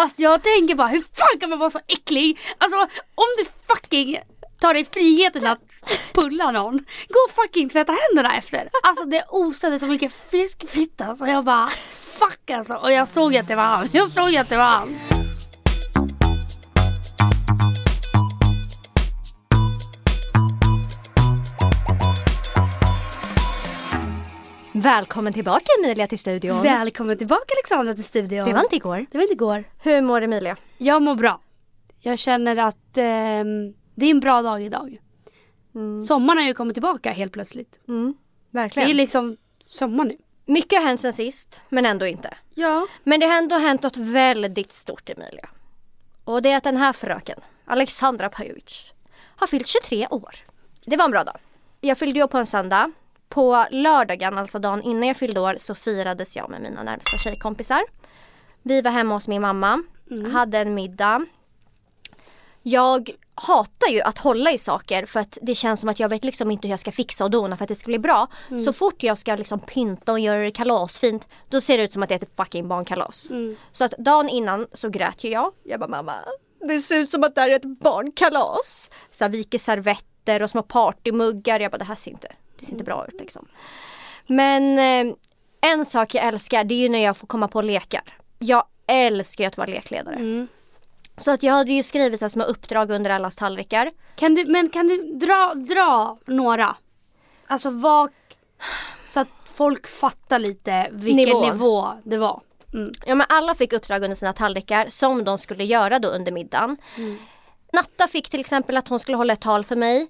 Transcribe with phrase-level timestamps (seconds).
[0.00, 2.38] Alltså jag tänker bara hur fan kan man vara så äcklig?
[2.58, 2.78] Alltså
[3.14, 4.18] om du fucking
[4.60, 5.58] tar dig friheten att
[6.12, 6.78] pulla någon.
[7.08, 8.68] Gå och fucking tvätta händerna efter.
[8.82, 11.66] Alltså det osade så mycket fiskfitta så jag bara
[12.18, 12.74] fuck alltså.
[12.74, 13.88] Och jag såg att det var han.
[13.92, 15.19] Jag såg att det var han.
[24.82, 26.62] Välkommen tillbaka Emilia till studion.
[26.62, 28.44] Välkommen tillbaka Alexandra till studion.
[28.44, 29.06] Det var inte igår.
[29.10, 29.64] Det var inte igår.
[29.82, 30.56] Hur mår Emilia?
[30.78, 31.40] Jag mår bra.
[31.98, 33.02] Jag känner att eh,
[33.94, 34.98] det är en bra dag idag.
[35.74, 36.00] Mm.
[36.00, 37.80] Sommaren har ju kommit tillbaka helt plötsligt.
[37.88, 38.14] Mm,
[38.50, 38.90] Det verkligen.
[38.90, 40.16] är liksom sommar nu.
[40.46, 42.34] Mycket har hänt sen sist, men ändå inte.
[42.54, 42.86] Ja.
[43.04, 45.48] Men det har ändå hänt något väldigt stort Emilia.
[46.24, 48.92] Och det är att den här fröken, Alexandra Pajovic,
[49.36, 50.34] har fyllt 23 år.
[50.84, 51.36] Det var en bra dag.
[51.80, 52.92] Jag fyllde år på en söndag.
[53.30, 57.82] På lördagen, alltså dagen innan jag fyllde år, så firades jag med mina närmsta tjejkompisar.
[58.62, 59.82] Vi var hemma hos min mamma,
[60.32, 61.26] hade en middag.
[62.62, 66.24] Jag hatar ju att hålla i saker för att det känns som att jag vet
[66.24, 68.26] liksom inte hur jag ska fixa och dona för att det ska bli bra.
[68.64, 72.02] Så fort jag ska liksom pynta och göra det kalasfint då ser det ut som
[72.02, 73.28] att det är ett fucking barnkalas.
[73.72, 75.52] Så att dagen innan så grät ju jag.
[75.64, 76.14] Jag bara mamma,
[76.68, 78.90] det ser ut som att det här är ett barnkalas.
[79.10, 81.60] Så här viker servetter och små partymuggar.
[81.60, 83.48] Jag bara det här ser inte, det ser inte bra ut liksom.
[84.26, 85.14] Men eh,
[85.60, 88.02] en sak jag älskar det är ju när jag får komma på lekar.
[88.38, 90.14] Jag älskar ju att vara lekledare.
[90.14, 90.48] Mm.
[91.16, 93.90] Så att jag hade ju skrivit en små uppdrag under allas tallrikar.
[94.16, 96.76] Kan du, men kan du dra, dra några?
[97.46, 98.10] Alltså vad,
[99.06, 101.48] så att folk fattar lite vilken Nivån.
[101.48, 102.40] nivå det var.
[102.74, 102.92] Mm.
[103.06, 106.76] Ja men alla fick uppdrag under sina tallrikar som de skulle göra då under middagen.
[107.72, 110.08] Natta fick till exempel att hon skulle hålla ett tal för mig.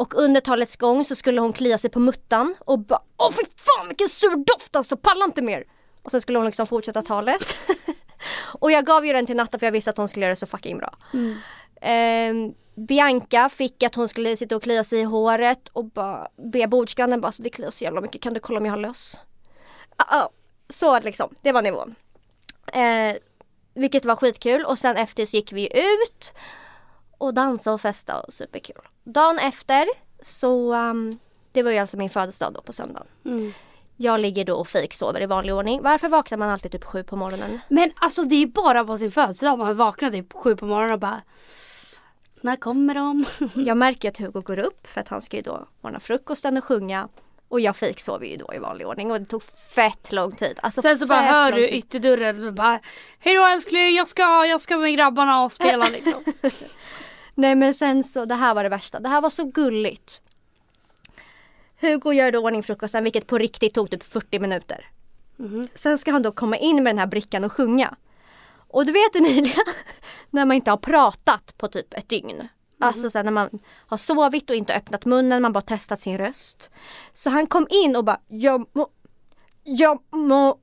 [0.00, 3.42] Och under talets gång så skulle hon klia sig på muttan och bara Åh fy
[3.56, 5.64] fan vilken sur doft alltså, pallar inte mer!
[6.02, 7.56] Och sen skulle hon liksom fortsätta talet.
[8.60, 10.36] och jag gav ju den till Natta för jag visste att hon skulle göra det
[10.36, 10.94] så fucking bra.
[11.80, 16.66] Ehm, Bianca fick att hon skulle sitta och klia sig i håret och bara be
[16.66, 19.18] bordsgrannen bara alltså, det kliar så jävla mycket, kan du kolla om jag har löss?
[19.96, 20.28] Ah, ah.
[20.68, 21.94] Så liksom, det var nivån.
[22.66, 23.16] Eh,
[23.74, 26.34] vilket var skitkul och sen efter så gick vi ut
[27.20, 28.82] och dansade och festade och superkul.
[29.04, 29.86] Dagen efter
[30.22, 31.18] så, um,
[31.52, 33.06] det var ju alltså min födelsedag då på söndagen.
[33.24, 33.52] Mm.
[33.96, 35.82] Jag ligger då och fejksover i vanlig ordning.
[35.82, 37.60] Varför vaknar man alltid typ sju på morgonen?
[37.68, 40.98] Men alltså det är bara på sin födelsedag man vaknar typ sju på morgonen och
[40.98, 41.22] bara
[42.40, 43.24] När kommer de?
[43.54, 46.64] Jag märker att Hugo går upp för att han ska ju då ordna frukosten och
[46.64, 47.08] sjunga.
[47.48, 49.42] Och jag fejksover ju då i vanlig ordning och det tog
[49.74, 50.58] fett lång tid.
[50.62, 52.80] Alltså Sen så bara hör du ytterdörren och bara
[53.18, 56.24] Hejdå älskling jag ska, jag ska med grabbarna och spela liksom.
[57.40, 59.00] Nej men sen så, det här var det värsta.
[59.00, 60.20] Det här var så gulligt.
[61.80, 64.88] Hugo gör då ordning frukosten vilket på riktigt tog typ 40 minuter.
[65.74, 67.96] Sen ska han då komma in med den här brickan och sjunga.
[68.52, 69.54] Och du vet Emilia,
[70.30, 72.48] när man inte har pratat på typ ett dygn.
[72.80, 76.70] Alltså sen när man har sovit och inte öppnat munnen, man bara testat sin röst.
[77.12, 78.88] Så han kom in och bara, jag må,
[79.64, 80.58] jag må.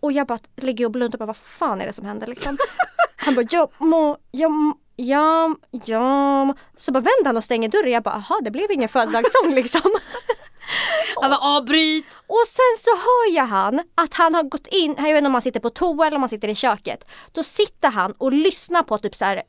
[0.00, 2.58] Och jag bara ligger och blundar och bara, vad fan är det som händer liksom?
[3.16, 6.54] Han bara, jag må, jag må, ja, ja.
[6.76, 7.90] Så bara vänder han och stänger dörren.
[7.90, 9.90] Jag bara, aha det blev ingen födelsedagssång liksom.
[11.20, 12.04] Han bara avbryt.
[12.26, 15.34] Och sen så hör jag han att han har gått in, jag vet inte om
[15.34, 17.04] han sitter på toa eller om han sitter i köket.
[17.32, 19.42] Då sitter han och lyssnar på typ så här.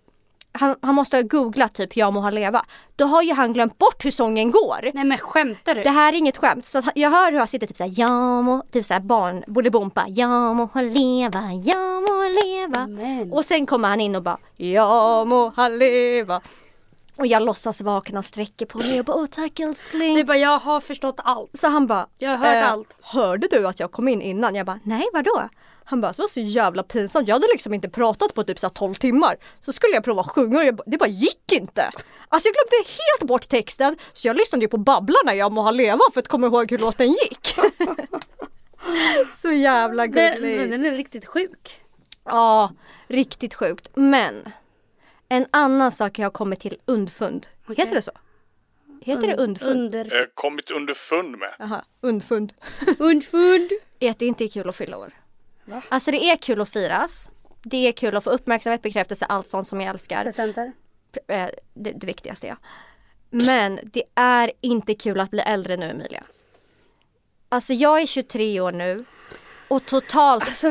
[0.59, 2.65] Han, han måste ha googlat typ jag må ha leva.
[2.95, 4.91] Då har ju han glömt bort hur sången går.
[4.93, 5.83] Nej men skämtar du?
[5.83, 6.65] Det här är inget skämt.
[6.65, 10.55] Så jag hör hur han sitter typ såhär, jag må, typ såhär barn, Bolibompa, jag
[10.55, 12.87] må ha leva, jag må ha leva.
[12.87, 13.33] Men.
[13.33, 16.41] Och sen kommer han in och bara, jag må ha leva.
[17.17, 20.15] Och jag låtsas vakna och sträcker på mig och bara, åh tack älskling.
[20.15, 21.49] Du bara jag har förstått allt.
[21.53, 22.97] Så han bara, Jag har hört eh, allt.
[23.01, 24.55] Hörde du att jag kom in innan?
[24.55, 25.49] Jag bara, nej vadå?
[25.87, 27.27] Han bara, det var så jävla pinsamt.
[27.27, 29.37] Jag hade liksom inte pratat på typ så här 12 timmar.
[29.61, 31.91] Så skulle jag prova att sjunga och jag, det bara gick inte.
[32.29, 33.97] Alltså jag glömde helt bort texten.
[34.13, 36.77] Så jag lyssnade ju på Babblarna jag må ha leva för att komma ihåg hur
[36.77, 37.55] låten gick.
[39.31, 40.69] så jävla Den, gullig.
[40.71, 41.81] den är riktigt sjuk.
[42.23, 42.71] Ja,
[43.07, 43.89] riktigt sjukt.
[43.93, 44.49] Men
[45.29, 47.47] en annan sak jag har kommit till undfund.
[47.63, 47.75] Okej.
[47.77, 48.11] Heter det så?
[49.01, 49.79] Heter det undfund?
[49.95, 50.05] Under.
[50.21, 51.55] eh, kommit underfund med.
[51.59, 52.53] Jaha, undfund.
[52.99, 53.69] Undfund.
[53.99, 55.13] är att det inte är kul att fylla år.
[55.65, 55.81] Va?
[55.89, 57.29] Alltså det är kul att firas.
[57.63, 60.23] Det är kul att få uppmärksamhet, bekräftelse, allt sånt som jag älskar.
[60.23, 60.71] Presenter.
[61.27, 62.55] Eh, Det, det viktigaste ja.
[63.29, 66.23] Men det är inte kul att bli äldre nu Emilia.
[67.49, 69.05] Alltså jag är 23 år nu
[69.67, 70.67] och totalt Alltså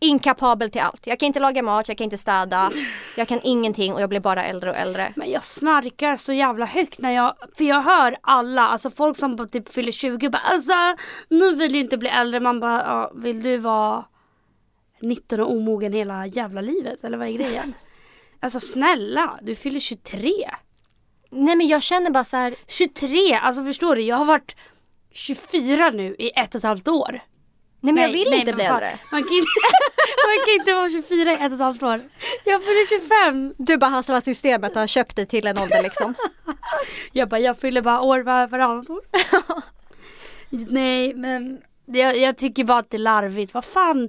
[0.00, 1.06] inkapabel till allt.
[1.06, 2.70] Jag kan inte laga mat, jag kan inte städa,
[3.16, 5.12] jag kan ingenting och jag blir bara äldre och äldre.
[5.16, 9.48] Men jag snarkar så jävla högt när jag, för jag hör alla, alltså folk som
[9.48, 10.72] typ fyller 20 bara alltså
[11.28, 12.40] nu vill jag inte bli äldre.
[12.40, 14.04] Man bara, ja, vill du vara
[15.00, 17.74] 19 och omogen hela jävla livet eller vad är grejen?
[18.40, 20.32] Alltså snälla, du fyller 23.
[21.30, 24.02] Nej men jag känner bara så här, 23, alltså förstår du?
[24.02, 24.56] Jag har varit
[25.12, 27.22] 24 nu i ett och ett halvt år.
[27.80, 28.98] nej men jag vill inte men bli äldre.
[29.12, 29.48] Man kan, inte,
[30.26, 32.00] man kan inte vara 24 i ett och ett halvt år.
[32.44, 33.54] Jag fyller 25.
[33.58, 36.14] Du bara hasslar systemet och har köpt dig till en ålder liksom.
[37.12, 39.00] Jag bara, jag fyller bara år var, varannat år.
[40.50, 43.54] Nej men jag, jag tycker bara att det är larvigt.
[43.54, 44.08] Vad fan.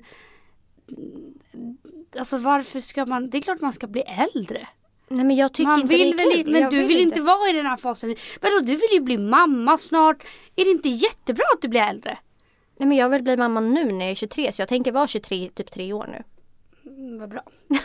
[2.17, 4.01] Alltså varför ska man, det är klart man ska bli
[4.35, 4.67] äldre.
[5.07, 6.51] Nej men jag tycker man inte vill det är kul.
[6.51, 8.15] men Jag du vill inte vara i den här fasen.
[8.41, 10.23] Vadå du vill ju bli mamma snart.
[10.55, 12.17] Är det inte jättebra att du blir äldre?
[12.77, 15.07] Nej men jag vill bli mamma nu när jag är 23 så jag tänker vara
[15.07, 16.23] 23 i typ tre år nu.
[16.91, 17.43] Mm, vad bra.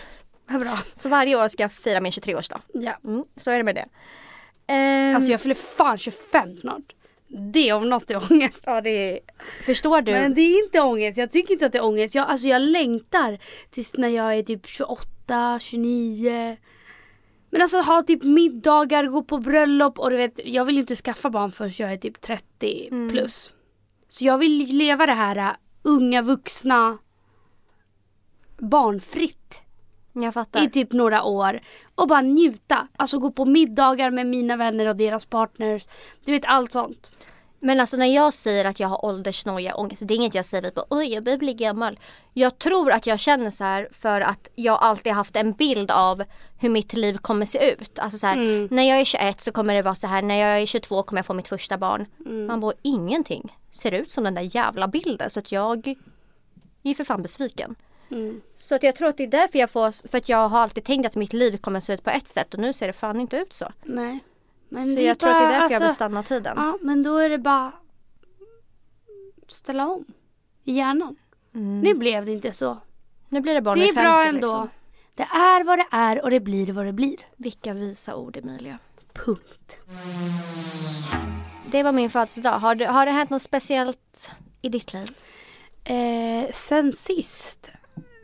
[0.48, 0.78] vad bra.
[0.94, 2.60] Så varje år ska jag fira min 23-årsdag.
[2.72, 2.92] Ja.
[3.04, 3.88] Mm, så är det med det.
[4.66, 6.94] Ehm, Alltså jag fyller fan 25 snart.
[7.36, 8.62] Det om något är ångest.
[8.66, 9.20] ja, det är...
[9.66, 10.12] Förstår du?
[10.12, 11.18] Men det är inte ångest.
[11.18, 12.14] Jag tycker inte att det är ångest.
[12.14, 13.38] Jag, alltså jag längtar
[13.70, 16.56] tills när jag är typ 28, 29.
[17.50, 21.30] Men alltså ha typ middagar, gå på bröllop och du vet, jag vill inte skaffa
[21.30, 23.08] barn förrän jag är typ 30 Mm.
[23.10, 23.50] plus.
[24.08, 25.50] Så jag vill leva det här äh,
[25.82, 26.98] unga vuxna
[28.58, 29.62] barnfritt
[30.16, 30.62] Jag fattar.
[30.64, 31.60] i typ några år
[31.94, 32.88] och bara njuta.
[32.96, 35.82] Alltså gå på middagar med mina vänner och deras partners.
[36.24, 37.10] Du vet allt sånt.
[37.60, 40.70] Men alltså när jag säger att jag har åldersnoja, ångest, det är inget jag säger
[40.70, 41.98] för att oj jag börjar bli gammal.
[42.32, 46.22] Jag tror att jag känner så här för att jag alltid haft en bild av
[46.58, 47.98] hur mitt liv kommer se ut.
[47.98, 48.68] Alltså så här, Mm.
[48.70, 51.18] när jag är 21 så kommer det vara så här, när jag är 22 kommer
[51.18, 52.06] jag få mitt första barn.
[52.26, 52.46] Mm.
[52.46, 55.96] Man bara ingenting ser ut som den där jävla bilden så att jag är
[56.88, 57.74] ju för fan besviken.
[58.10, 58.40] Mm.
[58.64, 60.84] Så att jag tror att det är därför jag får, för att jag har alltid
[60.84, 63.20] tänkt att mitt liv kommer se ut på ett sätt och nu ser det fan
[63.20, 63.72] inte ut så.
[63.82, 64.18] Nej.
[64.68, 66.54] Men Så jag tror att det är bara, därför jag vill alltså- stanna tiden.
[66.56, 67.72] Ja, men då är det bara
[69.48, 70.04] ställa om
[70.64, 71.16] i hjärnan.
[71.54, 71.80] Mm.
[71.80, 72.78] Nu blev det inte så.
[73.28, 74.40] Nu blir det barn det är vid 50 bra ändå.
[74.46, 74.68] liksom.
[75.14, 77.16] Det är vad det är och det blir vad det blir.
[77.36, 78.78] Vilka visa ord Emilia.
[79.12, 79.78] Punkt.
[81.66, 82.58] Det var min födelsedag.
[82.58, 84.30] Har har det hänt något speciellt
[84.62, 85.06] i ditt liv?
[85.84, 87.70] Eh, sen sist?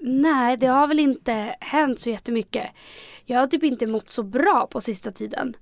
[0.00, 2.70] Nej, det har väl inte hänt så jättemycket.
[3.24, 5.56] Jag har typ inte mått så bra på sista tiden.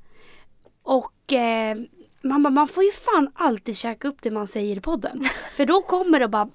[0.83, 1.77] Och eh,
[2.23, 5.25] man, bara, man får ju fan alltid käka upp det man säger i podden.
[5.57, 6.49] För då kommer det bara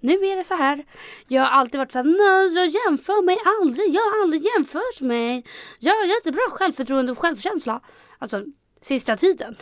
[0.00, 0.84] nu är det så här.
[1.28, 3.94] Jag har alltid varit så här, nej jag jämför mig aldrig.
[3.94, 5.44] Jag har aldrig jämfört mig.
[5.78, 7.80] Jag har jättebra självförtroende och självkänsla.
[8.18, 8.44] Alltså
[8.80, 9.56] sista tiden.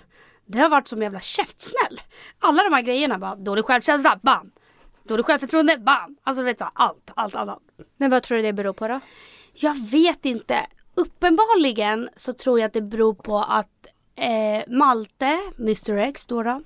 [0.47, 2.01] Det har varit som en jävla käftsmäll.
[2.39, 4.51] Alla de här grejerna bara, dålig självkänsla, bam.
[5.05, 6.17] Dålig självförtroende, bam.
[6.23, 7.51] Alltså du vet så, allt, allt, allt.
[7.51, 7.63] allt.
[7.97, 9.01] Men vad tror du det beror på då?
[9.53, 10.67] Jag vet inte.
[10.95, 16.61] Uppenbarligen så tror jag att det beror på att eh, Malte, Mr X då, då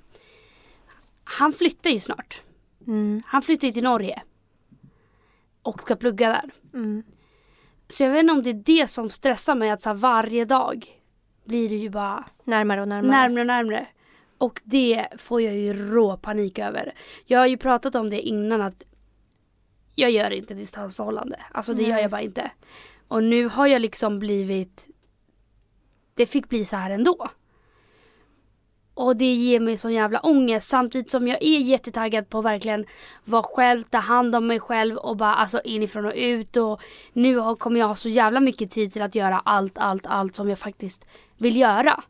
[1.24, 2.40] han flyttar ju snart.
[2.86, 3.22] Mm.
[3.26, 4.22] Han flyttar ju till Norge.
[5.62, 6.50] Och ska plugga där.
[6.74, 7.02] Mm.
[7.88, 10.44] Så jag vet inte om det är det som stressar mig att så här, varje
[10.44, 10.86] dag
[11.44, 13.10] blir det ju bara Närmare och närmare.
[13.10, 13.86] närmre och närmre.
[14.38, 16.94] Och det får jag ju rå panik över.
[17.26, 18.82] Jag har ju pratat om det innan att
[19.94, 21.40] jag gör inte distansförhållande.
[21.52, 21.90] Alltså det Nej.
[21.90, 22.50] gör jag bara inte.
[23.08, 24.86] Och nu har jag liksom blivit
[26.14, 27.28] Det fick bli så här ändå.
[28.94, 32.86] Och det ger mig sån jävla ångest samtidigt som jag är jättetaggad på att verkligen
[33.24, 36.80] vara själv, ta hand om mig själv och bara alltså inifrån och ut och
[37.12, 40.34] nu har- kommer jag ha så jävla mycket tid till att göra allt, allt, allt
[40.34, 41.04] som jag faktiskt
[41.36, 42.02] vill göra.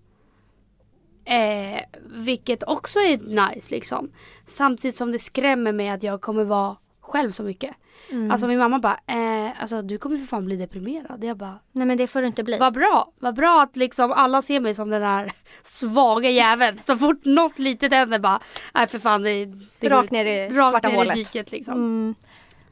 [1.28, 4.10] Eh, vilket också är nice liksom.
[4.46, 7.76] Samtidigt som det skrämmer mig att jag kommer vara själv så mycket.
[8.10, 8.30] Mm.
[8.30, 11.24] Alltså min mamma bara, eh, alltså du kommer för fan bli deprimerad.
[11.24, 12.58] Jag bara, Nej men det får du inte bli.
[12.58, 13.12] vad bra.
[13.18, 15.32] Vad bra att liksom alla ser mig som den här
[15.64, 16.78] svaga jäveln.
[16.82, 18.40] Så fort något litet händer bara,
[18.74, 19.44] nej för fan det,
[19.78, 21.16] det Rakt ner i rakt svarta ner hålet.
[21.16, 21.74] i diket liksom.
[21.74, 22.14] Mm.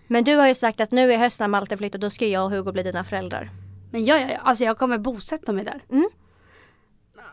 [0.07, 2.45] Men du har ju sagt att nu i höst när Malte flyttar då ska jag
[2.45, 3.51] och Hugo bli dina föräldrar.
[3.93, 5.83] Men ja, ja, ja, alltså jag kommer bosätta mig där.
[5.91, 6.09] Mm.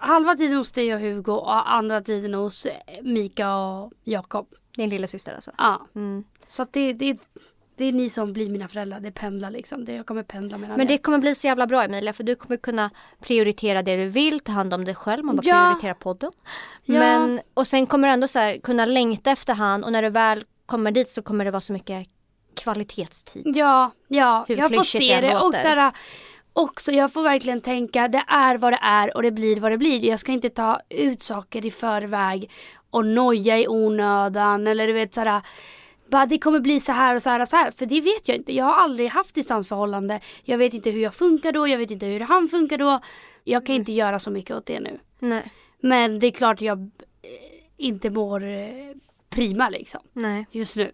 [0.07, 4.47] Halva tiden hos dig och Hugo och andra tiden hos eh, Mika och Jakob.
[4.75, 5.51] Din lilla syster alltså.
[5.57, 6.23] Ja, Mm.
[6.47, 7.17] så att det, det,
[7.77, 8.99] det är ni som blir mina föräldrar.
[8.99, 9.85] Det pendlar liksom.
[9.85, 10.91] Det, jag kommer pendla mellan Men er.
[10.91, 14.39] det kommer bli så jävla bra Emilia för du kommer kunna prioritera det du vill,
[14.39, 15.65] ta hand om dig själv, man bara Ja.
[15.69, 16.31] prioritera podden.
[16.83, 16.99] Ja.
[16.99, 20.09] Men, och sen kommer du ändå så här, kunna längta efter han och när du
[20.09, 22.07] väl kommer dit så kommer det vara så mycket
[22.55, 23.43] kvalitetstid.
[23.55, 24.45] Ja, ja.
[24.47, 25.37] Hur jag får se det.
[25.37, 25.91] Och så här,
[26.53, 29.77] också, jag får verkligen tänka, det är vad det är och det blir vad det
[29.77, 30.05] blir.
[30.05, 32.49] Jag ska inte ta ut saker i förväg
[32.89, 35.41] och noja i onödan eller du vet såhär
[36.07, 37.71] bara det kommer bli så här och så här och så här.
[37.71, 38.53] För det vet jag inte.
[38.53, 40.19] Jag har aldrig haft distansförhållande.
[40.43, 41.67] Jag vet inte hur jag funkar då.
[41.67, 42.99] Jag vet inte hur han funkar då.
[43.43, 44.99] Jag kan inte göra så mycket åt det nu.
[45.19, 45.43] Nej.
[45.79, 46.87] Men det är klart jag eh,
[47.77, 48.67] inte mår eh,
[49.29, 50.01] prima liksom.
[50.13, 50.91] Nej, Just nu.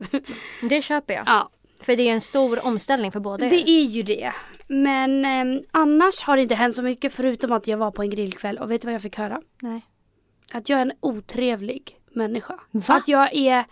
[0.69, 1.23] det köper jag.
[1.25, 1.49] ja.
[1.81, 3.49] För det är en stor omställning för båda er.
[3.49, 4.31] Det är ju det.
[4.67, 8.09] Men eh, annars har det inte hänt så mycket förutom att jag var på en
[8.09, 9.41] grillkväll och vet du vad jag fick höra?
[9.61, 9.81] Nej.
[10.51, 12.59] Att jag är en otrevlig människa.
[12.71, 12.93] Va?
[12.95, 13.65] Att jag är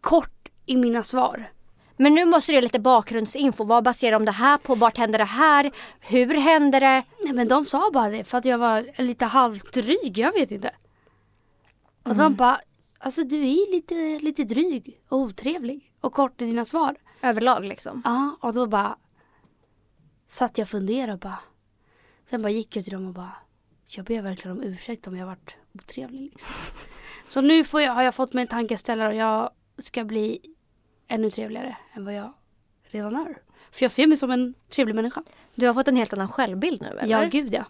[0.00, 1.50] kort i mina svar.
[1.96, 3.64] Men nu måste du ge lite bakgrundsinfo.
[3.64, 4.74] Vad baserar de det här på?
[4.74, 5.70] Vart händer det här?
[6.00, 7.02] Hur händer det?
[7.24, 10.50] Nej men de sa bara det för att jag var lite halvt dryg, jag vet
[10.50, 10.70] inte.
[12.02, 12.60] Och de bara,
[12.98, 16.96] alltså du är lite, lite dryg och otrevlig och kort i dina svar.
[17.22, 18.02] Överlag liksom.
[18.04, 18.96] Ja, och då bara
[20.28, 21.38] satt jag och funderade och bara.
[22.30, 23.32] Sen bara gick jag till dem och bara,
[23.86, 26.52] jag ber verkligen om ursäkt om jag varit otrevlig liksom.
[27.28, 30.40] Så nu jag, har jag fått mig en tankeställare och jag ska bli
[31.08, 32.32] ännu trevligare än vad jag
[32.82, 33.36] redan är.
[33.70, 35.22] För jag ser mig som en trevlig människa.
[35.54, 37.06] Du har fått en helt annan självbild nu eller?
[37.06, 37.64] Ja, gud ja.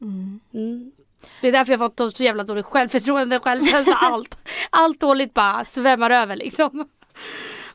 [0.00, 0.92] Mm.
[1.40, 4.38] Det är därför jag har fått så jävla dåligt självförtroende, självkänsla, allt.
[4.70, 6.88] Allt dåligt bara svämmar över liksom.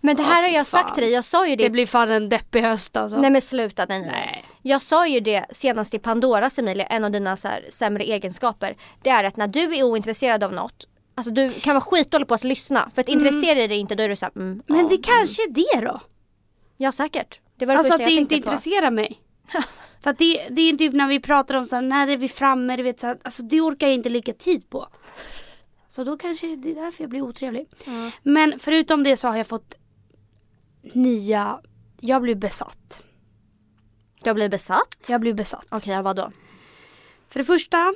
[0.05, 1.11] Men det här har jag sagt till dig.
[1.11, 1.63] Jag sa ju det.
[1.63, 3.17] Det blir fan en deppig höst alltså.
[3.17, 3.85] Nej men sluta.
[3.89, 4.09] Nej, nej.
[4.11, 4.45] Nej.
[4.61, 8.75] Jag sa ju det senast i Pandoras Emilia, en av dina så här, sämre egenskaper.
[9.01, 12.33] Det är att när du är ointresserad av något, alltså du kan vara skitdålig på
[12.33, 12.89] att lyssna.
[12.95, 15.49] För att intresserar dig inte då är du såhär, mm, Men ja, det kanske är
[15.49, 15.99] det då.
[16.77, 17.39] Ja säkert.
[17.57, 18.35] Det var det Alltså att det inte på.
[18.35, 19.19] intresserar mig.
[20.03, 22.29] För att det, det är typ när vi pratar om så här, när är vi
[22.29, 24.87] framme, du vet så här, alltså det orkar jag inte lägga tid på.
[25.89, 27.67] Så då kanske det är därför jag blir otrevlig.
[27.85, 28.11] Ja.
[28.23, 29.75] Men förutom det så har jag fått
[30.93, 31.59] nya,
[31.99, 33.01] jag blir besatt.
[34.25, 35.05] Har blivit besatt?
[35.09, 35.65] Jag blir besatt.
[35.69, 36.31] Okej, ja, vadå?
[37.27, 37.93] För det första,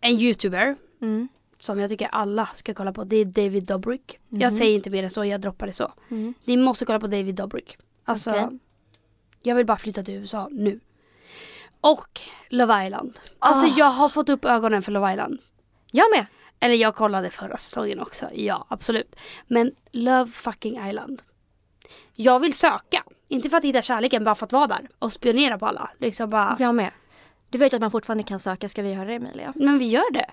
[0.00, 1.28] en youtuber Mm.
[1.58, 3.04] som jag tycker alla ska kolla på.
[3.04, 4.18] Det är David Dobrik.
[4.28, 5.92] Jag säger inte mer än så, jag droppar det så.
[6.10, 6.34] Mm.
[6.44, 7.76] Ni måste kolla på David Dobrik.
[8.04, 8.58] Alltså, Okej.
[9.42, 10.80] jag vill bara flytta till USA nu.
[11.80, 13.18] Och Love Island.
[13.38, 13.74] Alltså Ah.
[13.78, 15.38] jag har fått upp ögonen för Love Island.
[15.90, 16.26] Jag med.
[16.60, 19.16] Eller jag kollade förra säsongen också, ja absolut.
[19.46, 21.22] Men Love fucking Island.
[22.14, 23.02] Jag vill söka.
[23.28, 25.90] Inte för att hitta kärleken, bara för att vara där och spionera på alla.
[25.98, 26.90] Liksom bara, Jag med.
[27.50, 28.68] Du vet att man fortfarande kan söka.
[28.68, 29.52] Ska vi göra det Emilia?
[29.56, 30.26] men vi gör det.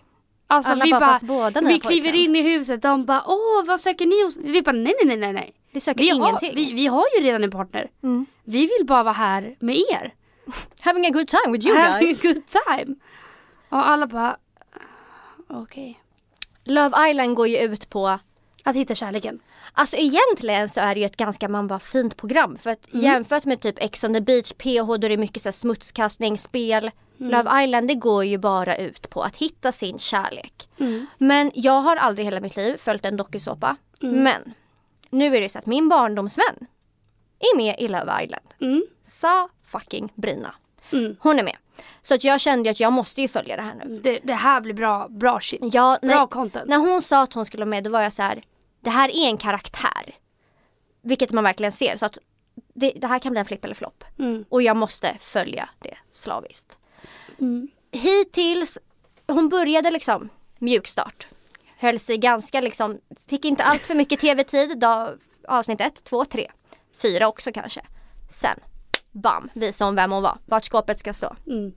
[0.47, 3.65] Alltså Alla vi bara, bara, båda vi har kliver in i huset, de bara åh
[3.65, 4.37] vad söker ni hos?
[4.37, 5.53] Vi bara nej nej nej nej.
[5.71, 6.51] Vi söker Vi har, ingenting.
[6.55, 7.89] vi, vi har ju redan en partner.
[8.03, 8.25] Mm.
[8.43, 10.13] Vi vill bara vara här med er.
[10.79, 12.23] Having a good time with you Having a guys.
[12.23, 12.95] good time.
[13.69, 14.37] Och alla bara
[15.49, 15.99] okej.
[16.63, 18.19] Love Island går ju ut på
[18.63, 19.39] Att hitta kärleken.
[19.75, 23.05] Alltså egentligen så är det ju ett ganska man bara fint program för att Mm.
[23.05, 26.91] jämfört med typ Ex on the beach, PH då det är mycket så smutskastning, spel.
[27.19, 27.31] Mm.
[27.31, 30.69] Love Island det går ju bara ut på att hitta sin kärlek.
[30.79, 31.05] Mm.
[31.17, 33.75] Men jag har aldrig hela mitt liv följt en dokusåpa.
[34.03, 34.23] Mm.
[34.23, 34.53] Men
[35.09, 36.67] nu är det så att min barndomsvän
[37.39, 38.45] är med i Love Island.
[38.61, 38.83] Mm.
[39.03, 40.55] Sa fucking Brina.
[40.91, 41.15] Mm.
[41.19, 41.55] Hon är med.
[42.01, 43.99] Så att jag kände att jag måste ju följa det här nu.
[44.03, 45.59] Det, det här blir bra, bra shit.
[45.73, 46.67] Ja, Bra när, content.
[46.69, 48.43] när hon sa att hon skulle vara med då var jag så här.
[48.83, 50.15] Det här är en karaktär.
[51.01, 51.97] Vilket man verkligen ser.
[51.97, 52.17] Så att
[52.73, 54.03] det, det här kan bli en flipp eller flopp.
[54.19, 54.45] Mm.
[54.49, 56.77] Och jag måste följa det slaviskt.
[57.39, 57.67] Mm.
[57.91, 58.79] Hittills,
[59.27, 61.27] hon började liksom mjukstart.
[61.77, 64.79] Höll sig ganska liksom, fick inte allt för mycket tv-tid.
[64.79, 66.51] Dag, avsnitt ett, två, tre,
[66.97, 67.81] fyra också kanske.
[68.29, 68.59] Sen,
[69.11, 70.37] bam, visade hon vem hon var.
[70.45, 71.35] Vart skåpet ska stå.
[71.47, 71.73] Mm.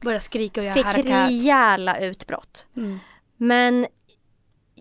[0.00, 2.66] Börja skrika och göra Fick rejäla utbrott.
[2.76, 2.98] Mm.
[3.36, 3.86] Men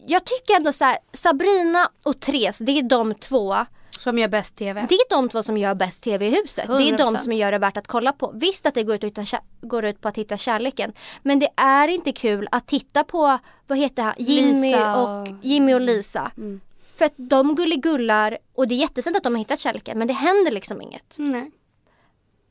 [0.07, 3.55] jag tycker ändå så här, Sabrina och Therese, det är de två.
[4.00, 4.85] Som gör bäst TV.
[4.89, 6.67] Det är de två som gör bäst tv i huset.
[6.67, 7.17] Det är de 100%.
[7.17, 8.31] som gör det värt att kolla på.
[8.35, 9.25] Visst att det går ut, hitta,
[9.62, 10.93] går ut på att hitta kärleken.
[11.24, 15.74] Men det är inte kul att titta på, vad heter han, Jimmy, och, och- Jimmy
[15.74, 16.31] och Lisa.
[16.38, 16.62] Mm.
[16.97, 20.13] För att de gulligullar och det är jättefint att de har hittat kärleken men det
[20.13, 21.13] händer liksom inget.
[21.15, 21.51] Nej.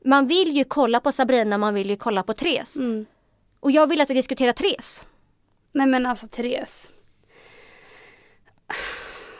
[0.04, 2.76] Man vill ju kolla på Sabrina, man vill ju kolla på Therese.
[2.76, 3.06] Mm.
[3.60, 5.02] Och jag vill att vi diskuterar Therese.
[5.72, 6.90] Nej men alltså Therese.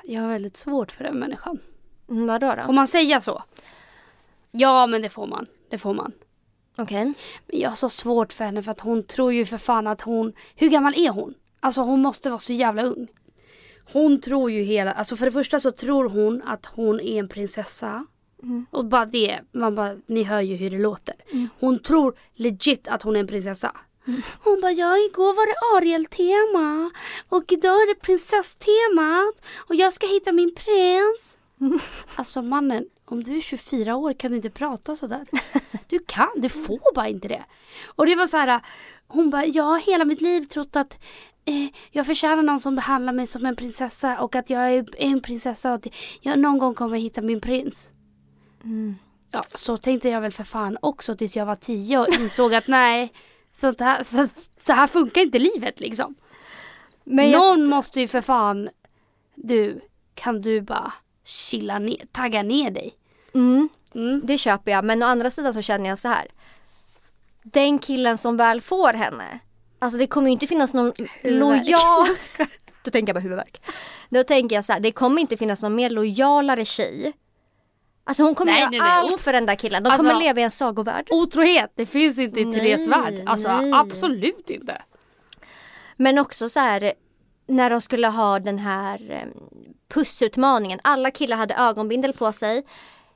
[0.05, 1.59] Jag har väldigt svårt för den människan.
[2.11, 2.73] Mm, vadå Får då?
[2.73, 3.43] man säga så?
[4.51, 5.47] Ja men det får man.
[5.71, 6.13] Det får man.
[6.77, 7.05] Okej.
[7.47, 10.01] Men jag har så svårt för henne för att hon tror ju för fan att
[10.01, 10.33] hon...
[10.55, 11.35] Hur gammal är hon?
[11.61, 13.09] Alltså hon måste vara så jävla ung.
[13.93, 14.93] Hon tror ju hela...
[14.93, 18.07] Alltså för det första så tror hon att hon är en prinsessa.
[18.71, 21.15] Och bara det, man bara, ni hör ju hur det låter.
[21.61, 23.77] Hon tror legit att hon är en prinsessa.
[24.41, 26.91] Hon bara, ja igår var det Ariel-tema
[27.29, 31.39] och idag är det prinsesstemat och jag ska hitta min prins.
[32.17, 35.27] Alltså mannen, om du är 24 år kan du inte prata sådär.
[35.89, 37.45] Du kan, du får bara inte det.
[37.87, 38.61] Och det var så här,
[39.09, 40.99] hon bara, jag har hela mitt liv trott att
[41.45, 45.23] eh, jag förtjänar någon som behandlar mig som en prinsessa och att jag är en
[45.23, 45.87] prinsessa och att
[46.21, 47.93] jag någon gång kommer hitta min prins.
[49.31, 52.69] Ja, så tänkte jag väl för fan också tills jag var tio och insåg att
[52.69, 53.13] nej,
[53.55, 54.29] sånt här, så,
[54.61, 56.15] så här funkar inte livet liksom.
[57.05, 58.69] Men jag, Någon måste ju för fan,
[59.35, 59.81] du,
[60.15, 60.93] kan du bara
[61.25, 62.95] chilla ner, tagga ner dig.
[63.35, 64.21] Mm, Mm.
[64.25, 64.85] det köper jag.
[64.85, 66.27] Men å andra sidan så känner jag så här.
[67.43, 69.39] Den killen som väl får henne.
[69.79, 70.93] Alltså det kommer ju inte finnas någon
[71.23, 72.07] lojal...
[72.83, 73.63] Då tänker jag på huvudvärk.
[74.09, 77.13] Då tänker jag så här, det kommer inte finnas någon mer lojalare tjej.
[78.05, 78.89] Alltså hon kommer Nej, göra nej, nej.
[78.91, 79.83] allt för den där killen.
[79.83, 81.09] De Alltså- kommer leva i en sagovärld.
[81.11, 83.23] Otrohet, det finns inte i Nej, Therese värld.
[83.27, 84.83] Alltså absolut inte.
[85.97, 86.93] Men också så här
[87.47, 89.43] när de skulle ha den här eh,
[89.89, 90.81] pussutmaningen.
[90.85, 92.67] Alla killar hade ögonbindel på sig.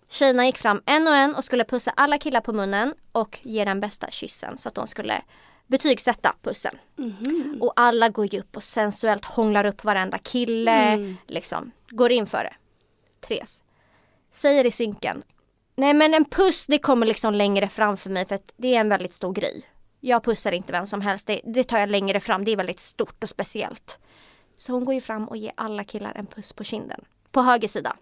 [0.09, 3.65] Tjejerna gick fram en och en och skulle pussa alla killar på munnen och ge
[3.65, 5.23] den bästa kyssen så att de skulle
[5.67, 6.79] betygsätta pussen.
[7.61, 10.73] Och alla går ju upp och sensuellt hånglar upp varenda kille.
[10.73, 11.17] Mm.
[11.27, 12.55] Liksom, går in för det.
[13.29, 13.63] Therese.
[14.39, 15.23] Säger i synken.
[15.77, 18.81] Nej men en puss det kommer liksom längre fram för mig för att det är
[18.81, 19.63] en väldigt stor grej.
[20.01, 22.81] Jag pussar inte vem som helst, det, det tar jag längre fram, det är väldigt
[22.81, 23.99] stort och speciellt.
[24.59, 27.05] Så hon går ju fram och ger alla killar en puss på kinden.
[27.31, 27.97] På höger sida.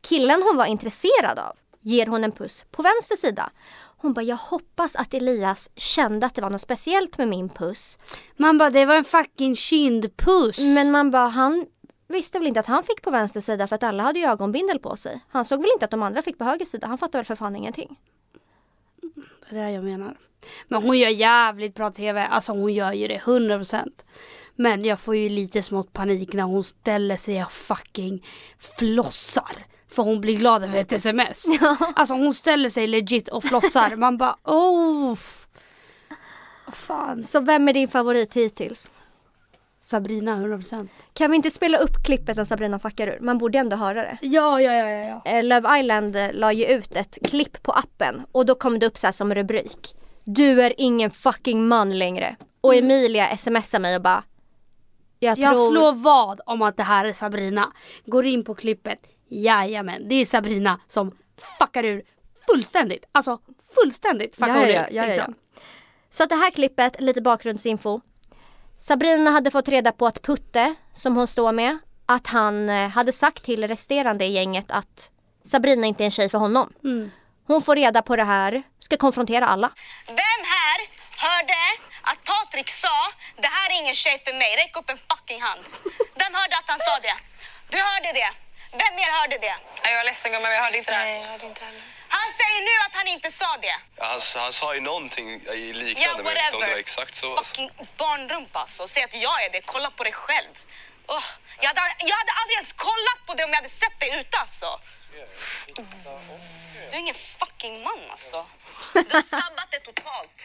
[0.00, 3.50] Killen hon var intresserad av ger hon en puss på vänster sida.
[3.98, 7.98] Hon bara, jag hoppas att Elias kände att det var något speciellt med min puss.
[8.36, 10.58] Man bara, det var en fucking kindpuss.
[10.58, 11.66] Men man bara, han
[12.08, 14.78] visste väl inte att han fick på vänster sida för att alla hade ju ögonbindel
[14.78, 15.20] på sig.
[15.28, 16.86] Han såg väl inte att de andra fick på höger sida.
[16.86, 17.98] Han fattade väl för fan ingenting.
[19.50, 20.16] Det är det jag menar.
[20.68, 22.26] Men hon gör jävligt bra TV.
[22.26, 23.90] Alltså hon gör ju det 100%.
[24.54, 28.24] Men jag får ju lite smått panik när hon ställer sig och fucking
[28.78, 29.66] flossar.
[29.88, 31.44] För hon blir glad över ett sms.
[31.96, 33.96] Alltså hon ställer sig legit och flossar.
[33.96, 35.16] Man bara oh.
[36.72, 37.22] Fan.
[37.22, 38.90] Så vem är din favorit hittills?
[39.86, 40.88] Sabrina 100%.
[41.12, 43.18] Kan vi inte spela upp klippet när Sabrina fuckar ur?
[43.20, 44.18] Man borde ändå höra det.
[44.20, 45.22] Ja, ja, ja, ja.
[45.24, 45.32] ja.
[45.32, 48.86] Eh, Love Island eh, la ju ut ett klipp på appen och då kom det
[48.86, 49.96] upp så här som rubrik.
[50.24, 52.36] Du är ingen fucking man längre.
[52.60, 54.24] Och Emilia smsar mig och bara.
[55.18, 55.70] Jag, Jag tror...
[55.70, 57.72] slår vad om att det här är Sabrina.
[58.06, 58.98] Går in på klippet.
[59.28, 61.16] Jajamän, det är Sabrina som
[61.58, 62.02] fuckar ur
[62.46, 63.04] fullständigt.
[63.12, 63.38] Alltså
[63.74, 64.94] fullständigt fuckar Ja, ja, ur.
[64.94, 65.34] ja, ja, liksom.
[66.10, 68.00] Så att det här klippet, lite bakgrundsinfo.
[68.78, 73.12] Sabrina hade fått reda på att Putte, som hon står med, att han eh, hade
[73.12, 75.10] sagt till resterande i gänget att
[75.44, 76.72] Sabrina inte är en tjej för honom.
[76.84, 77.10] Mm.
[77.46, 79.70] Hon får reda på det här, ska konfrontera alla.
[80.06, 80.78] Vem här
[81.26, 81.58] hörde
[82.02, 82.96] att Patrik sa
[83.36, 85.60] det här är ingen tjej för mig, räck upp en fucking hand.
[86.14, 87.16] Vem hörde att han sa det?
[87.72, 88.30] Du hörde det.
[88.80, 89.56] Vem mer hörde det?
[89.84, 90.98] Jag är ledsen gumman, men jag hörde inte det.
[90.98, 91.95] Nej, jag hörde inte heller.
[92.08, 93.76] Han säger nu att han inte sa det.
[93.96, 96.70] Ja, han, han sa ju någonting i Ja, liknande, men jag vet inte om det
[96.70, 97.36] var exakt så.
[97.36, 98.88] Fucking barnrumpa alltså.
[98.88, 99.60] Säg att jag är det.
[99.64, 100.52] Kolla på dig själv.
[101.06, 101.24] Åh,
[101.60, 104.36] jag, hade, jag hade aldrig ens kollat på dig om jag hade sett dig ute
[104.38, 104.66] alltså.
[106.90, 108.46] Du är ingen fucking man alltså.
[108.92, 110.38] Du har sabbat det totalt.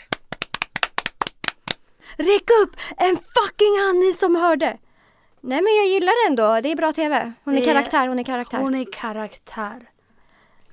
[2.17, 4.77] Räck upp en fucking hand ni som hörde!
[5.43, 7.33] Nej men jag gillar det ändå, det är bra TV.
[7.43, 8.57] Hon är Det- karaktär, hon är karaktär.
[8.57, 9.79] Hon är karaktär.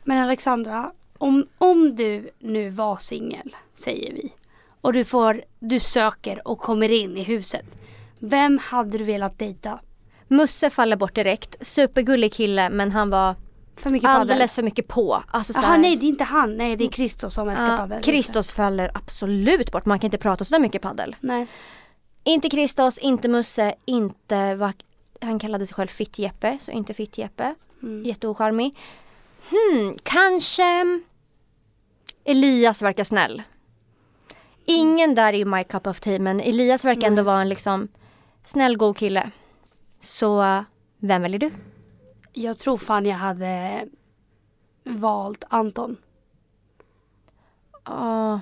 [0.08, 4.32] Men Alexandra, om, om du nu var singel, säger vi.
[4.80, 7.66] Och du får, du söker och kommer in i huset.
[8.18, 9.80] Vem hade du velat dejta?
[10.28, 13.34] Musse faller bort direkt, supergullig kille men han var
[13.76, 14.20] För mycket padel?
[14.20, 15.22] alldeles för mycket på.
[15.30, 18.02] Alltså här- nej det är inte han, nej det är Kristos som älskar Ja, padel.
[18.02, 21.16] Kristos faller absolut bort, man kan inte prata så där mycket paddel.
[21.20, 21.46] Nej.
[22.24, 24.72] Inte Kristos, inte Musse, inte vad
[25.20, 27.54] han kallade sig själv Fitt-Jeppe, så inte Fitt-Jeppe.
[27.82, 28.04] Mm.
[28.04, 28.74] Jätteocharmig.
[29.50, 31.00] Hmm, kanske
[32.24, 33.42] Elias verkar snäll.
[34.64, 37.88] Ingen där är ju my cup of tea men Elias verkar ändå vara en liksom
[38.44, 39.30] snäll, god kille.
[40.00, 40.60] Så uh,
[40.98, 41.50] vem väljer du?
[42.32, 43.88] Jag tror fan jag hade
[44.84, 45.96] valt Anton.
[47.84, 48.40] Ja,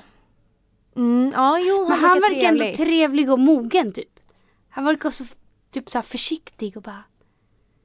[0.96, 2.76] mm, ja jo han, Men han verkar verkar ändå trevlig.
[2.76, 4.20] trevlig och mogen typ.
[4.68, 5.24] Han verkar så
[5.70, 7.04] typ så försiktig och bara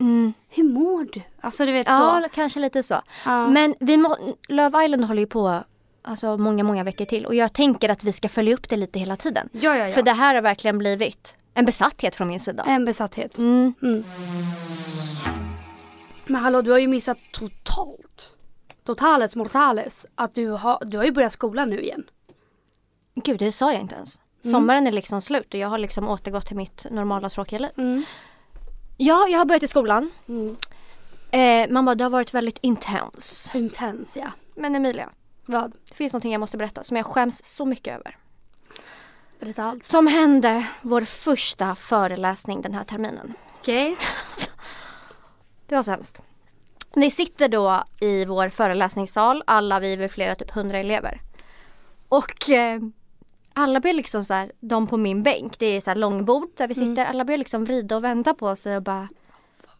[0.02, 0.34] Mm.
[0.50, 1.22] Hur mår du?
[1.42, 2.30] Alltså du vet Ja, så.
[2.30, 3.02] kanske lite så.
[3.26, 3.48] Ja.
[3.48, 5.64] Men vi må, Love Island håller ju på
[6.02, 9.00] alltså, många, många veckor till och jag tänker att vi ska följa upp det lite
[9.00, 9.50] hela tiden.
[9.52, 9.94] Ja, ja, ja.
[9.94, 12.64] För det här har verkligen blivit en besatthet från min sida.
[12.68, 13.38] En besatthet.
[13.38, 13.74] Mm.
[13.82, 14.04] Mm.
[16.26, 18.30] Men hallå, du har ju missat totalt.
[18.84, 20.06] Totales mortales.
[20.16, 22.04] Att du har, du har ju börjat skolan nu igen.
[23.16, 24.20] Gud, det sa jag inte ens.
[24.44, 24.54] Mm.
[24.54, 28.04] Sommaren är liksom slut och jag har liksom återgått till mitt normala tråkiga liv.
[29.04, 30.12] Ja, jag har börjat i skolan.
[30.28, 30.58] Mm.
[31.32, 33.52] Eh, man bara, det har varit väldigt intens.
[33.54, 34.32] Intens ja.
[34.56, 35.10] Men Emilia,
[35.46, 35.72] Vad?
[35.90, 38.18] det finns någonting jag måste berätta som jag skäms så mycket över.
[39.40, 39.86] Berätta allt.
[39.86, 43.34] Som hände vår första föreläsning den här terminen.
[43.60, 43.98] Okej.
[45.68, 46.22] Det var så hemskt.
[46.96, 51.22] Vi sitter då i vår föreläsningssal, alla vi är flera, typ 100 elever.
[52.10, 52.82] Och eh,
[53.62, 56.68] alla blir liksom så här, de på min bänk, det är så här långbord där
[56.68, 59.08] vi sitter, alla blir liksom vrida och vända på sig och bara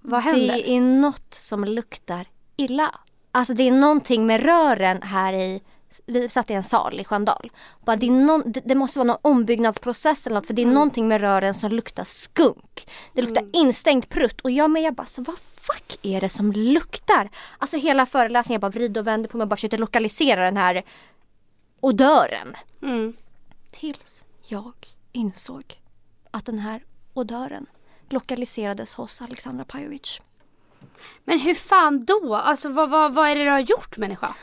[0.02, 0.54] Vad händer?
[0.54, 2.96] Det är något som luktar illa.
[3.32, 5.62] Alltså det är någonting med rören här i
[6.06, 7.52] vi satt i en sal i Sköndal.
[7.86, 10.66] Bara det, är någon, det, det måste vara någon ombyggnadsprocess eller något för det är
[10.66, 12.88] någonting med rören som luktar skunk.
[13.14, 16.52] Det luktar instängt prutt och jag med jag bara så vad fuck är det som
[16.52, 17.30] luktar?
[17.58, 20.58] Alltså hela föreläsningen jag bara vrider och vänder på mig och bara försökte lokalisera den
[20.58, 20.84] här
[21.80, 22.56] odören.
[22.82, 23.14] Mm.
[23.72, 24.74] Tills jag
[25.12, 25.64] insåg
[26.32, 27.66] att den här odören
[28.10, 30.22] lokaliserades hos Alexandra Pajovic.
[31.24, 32.36] Men hur fan då?
[32.36, 34.36] Alltså vad, vad, vad är det du har gjort människa?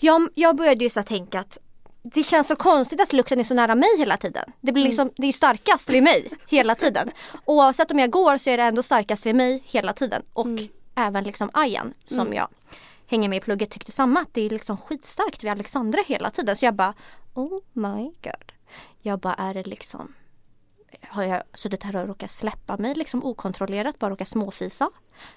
[0.00, 1.58] Jag, jag började ju så tänka att
[2.02, 4.52] det känns så konstigt att lukten är så nära mig hela tiden.
[4.60, 7.10] Det blir liksom, det är starkast vid mig hela tiden.
[7.44, 10.22] Oavsett om jag går så är det ändå starkast vid mig hela tiden.
[10.32, 10.46] Och
[10.94, 12.48] även liksom Ayan som jag
[13.06, 14.20] hänger med i plugget tyckte samma.
[14.20, 16.56] Att det är liksom skitstarkt vid Alexandra hela tiden.
[16.56, 16.94] Så jag bara
[17.34, 18.52] oh my god.
[19.02, 20.12] Jag bara är det liksom
[21.08, 24.90] har jag suttit här och råkat släppa mig liksom okontrollerat, bara råkat småfisa?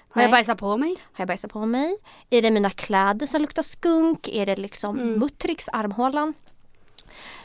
[0.08, 0.90] Har jag bajsat på mig?
[0.90, 1.96] Har jag bajsat på mig?
[2.30, 4.28] Är det mina kläder som luktar skunk?
[4.28, 5.18] Är det liksom Mm.
[5.18, 6.34] Muttricks armhålan?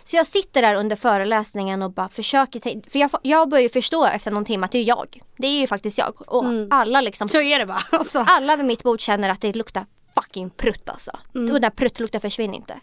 [0.03, 4.05] Så jag sitter där under föreläsningen och bara försöker för jag, jag börjar ju förstå
[4.05, 5.21] efter någon timme att det är jag.
[5.37, 6.13] Det är ju faktiskt jag.
[6.31, 6.67] Och Mm.
[6.71, 7.81] alla liksom, Så är det bara.
[7.91, 8.19] Alltså.
[8.27, 9.85] alla vid mitt bord känner att det luktar
[10.15, 11.19] fucking prutt alltså.
[11.35, 11.47] Mm.
[11.47, 12.79] Och den där pruttlukten försvinner inte.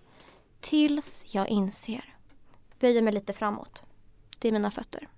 [0.61, 2.15] Tills jag inser,
[2.81, 3.83] böjer mig lite framåt.
[4.39, 5.09] Det är mina fötter.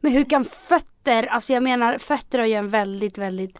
[0.00, 3.58] Men hur kan fötter, alltså jag menar fötter har ju en väldigt, väldigt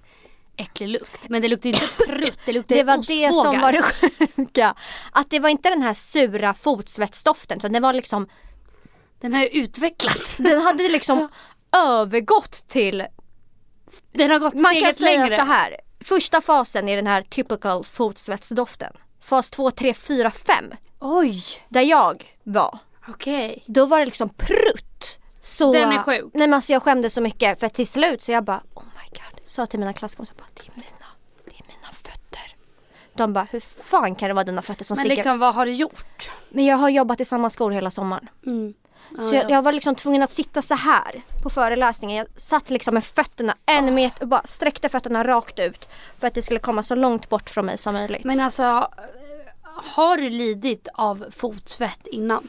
[0.56, 1.28] äcklig lukt.
[1.28, 3.60] Men det luktar ju inte prutt, det luktar Det var det som ostbågar.
[3.60, 4.74] var det sjuka.
[5.12, 8.28] Att det var inte den här sura fotsvettsdoften utan det var liksom
[9.20, 10.36] Den har ju utvecklats.
[10.38, 11.28] Den hade liksom
[11.76, 13.06] övergått till,
[14.12, 15.36] Den har gått man kan steget säga längre.
[15.36, 15.76] så här.
[16.04, 18.92] Första fasen är den här typical fotsvetsdoften.
[19.20, 20.64] Fas 2, 3, 4, 5.
[21.00, 22.78] Oj, Där jag var.
[23.08, 23.64] okej.
[23.66, 25.18] Då var det liksom prutt.
[25.42, 26.24] Så, Den är sjuk.
[26.34, 29.08] Nej men alltså jag skämdes så mycket för till slut så jag bara oh my
[29.18, 29.40] god.
[29.44, 31.06] Sa till mina klasskompisar bara det är mina,
[31.44, 32.56] det är mina fötter.
[33.14, 35.16] De bara hur fan kan det vara dina fötter som Men sticker?
[35.16, 36.30] liksom vad har du gjort?
[36.48, 38.28] Men jag har jobbat i samma skor hela sommaren.
[38.46, 38.74] Mm.
[39.20, 42.16] Så jag, jag var liksom tvungen att sitta så här på föreläsningen.
[42.16, 45.88] Jag satt liksom med fötterna en meter och bara sträckte fötterna rakt ut.
[46.18, 48.24] För att det skulle komma så långt bort från mig som möjligt.
[48.24, 48.88] Men alltså,
[49.94, 52.48] har du lidit av fotsvett innan?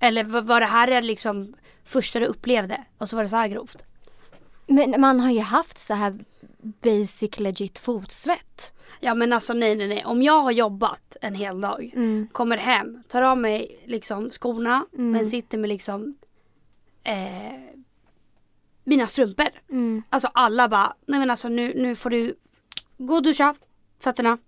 [0.00, 3.48] Eller var var det här liksom första du upplevde och så var det så här
[3.48, 3.84] grovt?
[4.66, 6.18] Men man har ju haft så här
[6.62, 8.72] basic legit fotsvett.
[9.00, 10.04] Ja men alltså nej nej nej.
[10.04, 12.28] Om jag har jobbat en hel dag, Mm.
[12.32, 16.14] kommer hem, tar av mig liksom skorna men sitter med liksom
[17.04, 17.74] eh,
[18.84, 19.48] mina strumpor.
[19.70, 20.02] Mm.
[20.10, 22.34] Alltså alla bara, nej men alltså nu, nu får du
[22.98, 23.54] gå och duscha
[24.00, 24.38] fötterna.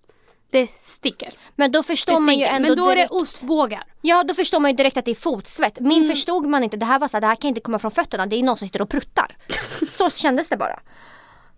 [0.51, 1.33] Det sticker.
[1.57, 3.83] Men då förstår man ju ändå Men då är det ostbågar.
[4.01, 5.81] Ja då förstår man ju direkt att det är fotsvett.
[5.81, 6.09] Min Mm.
[6.11, 6.77] förstod man inte.
[6.77, 8.27] Det här var så här, det här kan inte komma från fötterna.
[8.27, 9.37] Det är någon som sitter och pruttar.
[9.90, 10.81] så kändes det bara.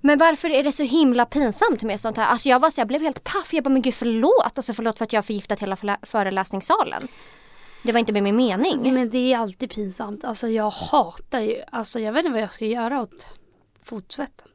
[0.05, 2.27] Men varför är det så himla pinsamt med sånt här?
[2.27, 3.55] Alltså jag var så jag blev helt paff.
[3.55, 4.53] Jag bara men gud förlåt.
[4.55, 7.09] Alltså förlåt för att jag har förgiftat hela föreläsningssalen.
[7.83, 8.95] Det var inte med min mening.
[8.95, 10.25] Men det är alltid pinsamt.
[10.25, 13.27] Alltså jag hatar ju, alltså jag vet inte vad jag ska göra åt
[13.83, 14.49] fotsvetten.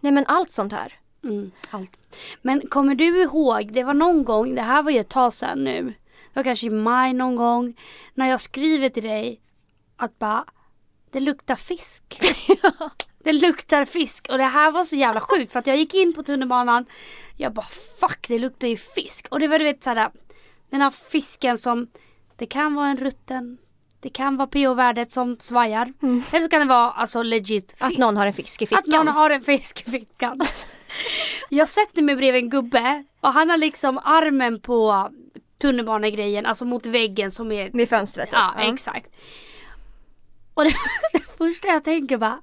[0.00, 0.98] Nej men allt sånt här.
[1.24, 1.98] Mm, allt.
[2.42, 5.64] Men kommer du ihåg, det var någon gång, det här var ju ett tag sedan
[5.64, 5.82] nu.
[6.32, 7.74] Det var kanske i maj någon gång.
[8.14, 9.40] När jag skriver till dig
[9.96, 10.44] att bara,
[11.10, 12.20] det luktar fisk.
[13.24, 16.12] Det luktar fisk och det här var så jävla sjukt för att jag gick in
[16.12, 16.86] på tunnelbanan.
[17.36, 17.66] Jag bara
[18.00, 19.26] fuck det luktar ju fisk.
[19.30, 20.10] Och det var du vet såhär,
[20.70, 21.86] den här fisken som,
[22.36, 23.58] det kan vara en rutten,
[24.00, 25.92] det kan vara pH-värdet som svajar.
[26.02, 27.82] Eller så kan det vara alltså legit fisk.
[27.82, 28.78] Att någon har en fisk i fickan.
[28.78, 30.40] Att någon har en fisk i fickan.
[31.48, 35.10] jag sätter mig bredvid en gubbe och han har liksom armen på
[35.58, 38.28] tunnelbanegrejen, alltså mot väggen som är Vid fönstret.
[38.28, 38.38] typ.
[38.38, 39.06] Ja, exakt.
[40.54, 40.74] Och det,
[41.12, 42.40] det första jag tänker bara.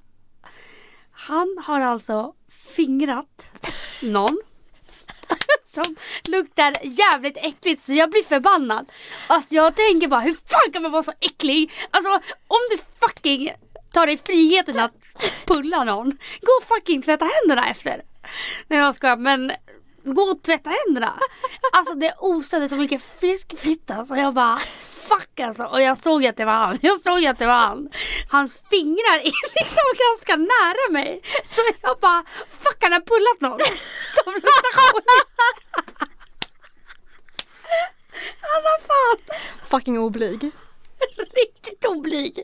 [1.26, 2.32] Han har alltså
[2.74, 3.48] fingrat
[4.02, 4.40] någon.
[5.64, 5.96] Som
[6.28, 8.90] luktar jävligt äckligt så jag blir förbannad.
[9.26, 11.72] Alltså jag tänker bara hur fan kan man vara så äcklig?
[11.90, 12.10] Alltså
[12.46, 13.50] om du fucking
[13.92, 14.92] tar dig friheten att
[15.46, 16.10] pulla någon.
[16.40, 18.02] Gå och fucking tvätta händerna efter.
[18.68, 19.52] Nej jag skojar men
[20.04, 21.12] gå och tvätta händerna.
[21.72, 24.58] Alltså det osade så mycket fiskfitta så jag bara
[25.10, 25.64] fuck alltså.
[25.64, 26.78] Och jag såg att det var han.
[26.82, 27.88] Jag såg att det var han.
[28.28, 31.22] Hans fingrar är liksom ganska nära mig.
[31.50, 33.58] Så jag bara fuck han har pullat någon.
[34.14, 35.04] Som luktar skit.
[38.40, 39.38] Han har fan
[39.70, 40.50] Fucking oblyg.
[41.36, 42.42] riktigt oblyg.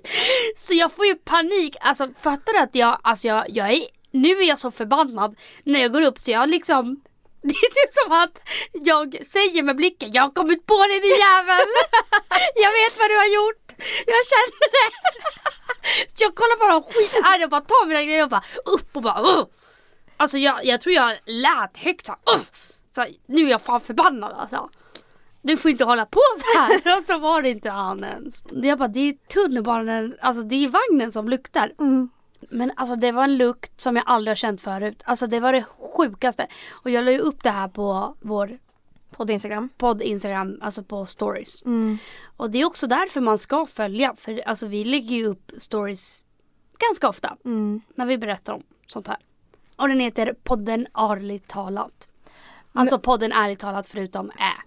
[0.57, 1.77] Så jag får ju panik.
[1.81, 5.81] Alltså fattar du att jag, alltså jag, jag är, nu är jag så förbannad när
[5.81, 7.01] jag går upp så jag liksom
[7.51, 8.37] det är typ som att
[8.73, 11.69] jag säger med blicken, jag har kommit på dig din jävel.
[12.65, 13.65] Jag vet vad du har gjort.
[14.07, 14.89] Jag känner det.
[16.09, 19.21] Så jag kollar bara skitarg, jag bara tar mina grejer och bara upp och bara
[19.21, 19.47] uh.
[20.17, 22.43] Alltså jag, jag tror jag lät högt såhär uh.
[22.95, 24.71] så Nu är jag fan förbannad alltså.
[25.43, 26.99] Du får inte hålla på så här.
[26.99, 28.43] Och så var det inte han ens.
[28.51, 31.73] Jag bara, det är tunnelbanan, alltså det är vagnen som luktar.
[32.41, 35.03] Men alltså det var en lukt som jag aldrig har känt förut.
[35.05, 35.65] Alltså det var det
[35.97, 36.47] sjukaste.
[36.71, 38.59] Och jag la ju upp det här på vår
[39.19, 39.69] din Instagram.
[39.77, 41.63] podd Instagram, alltså på stories.
[42.37, 44.15] Och det är också därför man ska följa.
[44.17, 46.25] För alltså vi lägger ju upp stories
[46.79, 47.37] ganska ofta.
[47.95, 49.17] När vi berättar om sånt här.
[49.77, 52.09] Och den heter podden Ärligt talat.
[52.73, 54.63] Alltså podden Ärligt talat förutom Ä.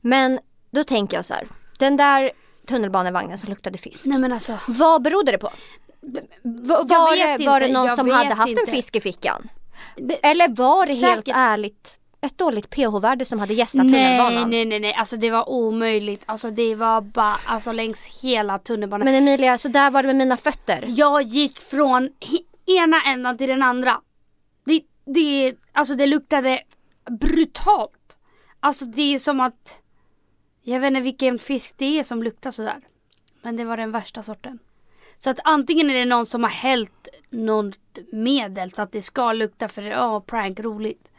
[0.00, 0.38] Men
[0.70, 1.48] då tänker jag så här.
[1.78, 2.30] Den där
[2.66, 4.06] tunnelbanevagnen som luktade fisk.
[4.06, 4.58] Nej men alltså.
[4.68, 5.50] Vad berodde det på?
[6.42, 8.62] Va- Var, det, var det någon som hade haft inte.
[8.62, 9.48] en fisk i fickan?
[9.96, 11.34] Det, Eller var det helt Säkert.
[11.36, 14.50] ärligt ett dåligt pH-värde som hade gästat nej, tunnelbanan?
[14.50, 14.94] nej, nej, nej.
[14.94, 16.22] Alltså det var omöjligt.
[16.26, 19.04] Alltså det var bara, alltså längs hela tunnelbanan.
[19.04, 20.84] Men Emilia, så där var det med mina fötter.
[20.88, 22.08] Jag gick från
[22.66, 24.00] ena ändan till den andra.
[24.64, 26.62] Det, det, alltså det luktade
[27.10, 28.16] brutalt.
[28.60, 29.80] Alltså det är som att,
[30.62, 32.76] jag vet inte vilken fisk det är som luktar sådär.
[33.42, 34.58] Men det var den värsta sorten.
[35.18, 39.32] Så att antingen är det någon som har hällt något medel så att det ska
[39.32, 41.12] lukta för ja, prank, roligt.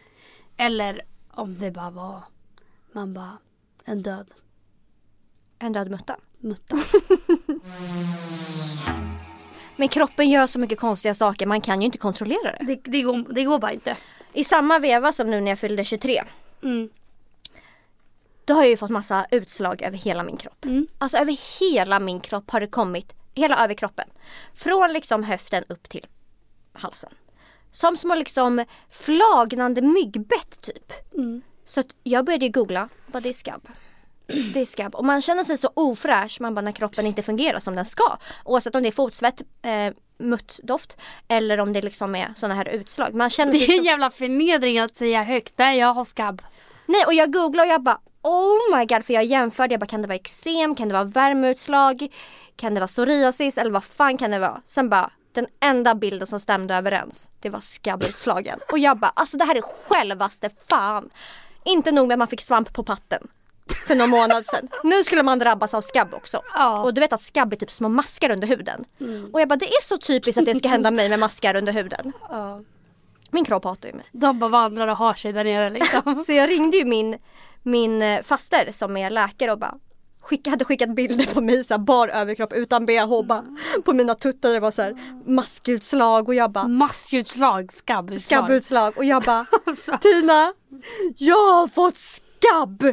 [0.57, 2.23] Eller om det bara var,
[2.91, 3.37] man bara,
[3.85, 4.31] en död
[5.59, 6.17] En död mutta.
[6.39, 6.77] mutta.
[9.75, 12.65] Men kroppen gör så mycket konstiga saker, man kan ju inte kontrollera det.
[12.65, 13.97] Det, det, går, det går bara inte.
[14.33, 16.23] I samma veva som nu när jag fyllde 23.
[16.63, 16.89] Mm.
[18.45, 20.65] Då har jag ju fått massa utslag över hela min kropp.
[20.65, 20.87] Mm.
[20.97, 24.09] Alltså över hela min kropp har det kommit, hela överkroppen.
[24.53, 26.05] Från liksom höften upp till
[26.73, 27.13] halsen.
[27.71, 31.13] Som små liksom flagnande myggbett typ.
[31.13, 31.41] Mm.
[31.65, 33.67] Så jag började googla, vad det är skabb.
[34.53, 34.95] Det är skabb.
[34.95, 38.17] Och man känner sig så ofräsch man bara när kroppen inte fungerar som den ska.
[38.45, 40.97] Oavsett om det är fotsvett, eh, muttdoft
[41.27, 43.13] eller om det liksom är sådana här utslag.
[43.13, 45.53] Man känner Det är så en jävla förnedring att säga högt.
[45.57, 46.41] Nej, jag har skabb.
[46.85, 49.85] Nej och jag googlade och jag bara oh my god för jag jämförde, jag bara
[49.85, 52.07] kan det vara eksem, kan det vara värmeutslag,
[52.57, 54.61] kan det vara psoriasis eller vad fan kan det vara?
[54.65, 58.59] Sen bara den enda bilden som stämde överens, det var skabbutslagen.
[58.71, 61.09] Och jag bara alltså det här är självaste fan.
[61.65, 63.27] Inte nog med att man fick svamp på patten
[63.87, 64.67] för någon månad sedan.
[64.83, 66.41] Nu skulle man drabbas av skabb också.
[66.55, 66.83] Ja.
[66.83, 68.85] Och du vet att skabb är typ små maskar under huden.
[69.33, 71.73] Och jag bara det är så typiskt att det ska hända mig med maskar under
[71.73, 72.13] huden.
[72.29, 72.61] Ja.
[73.31, 74.05] Min kropp hatar ju mig.
[74.11, 76.15] De bara vandrar och har sig där nere liksom.
[76.25, 77.17] Så jag ringde ju min,
[77.63, 79.75] min eh, faster som är läkare och bara
[80.27, 83.45] skicka, hade skickat bilder på mig så här, bar överkropp utan bh bara,
[83.85, 84.93] på mina tuttar det var så här,
[85.25, 88.39] maskutslag och jag bara Maskutslag, skabbutslag.
[88.39, 89.97] skabbutslag och jag bara Alltså.
[90.01, 90.53] Tina
[91.17, 92.83] jag har fått skabb!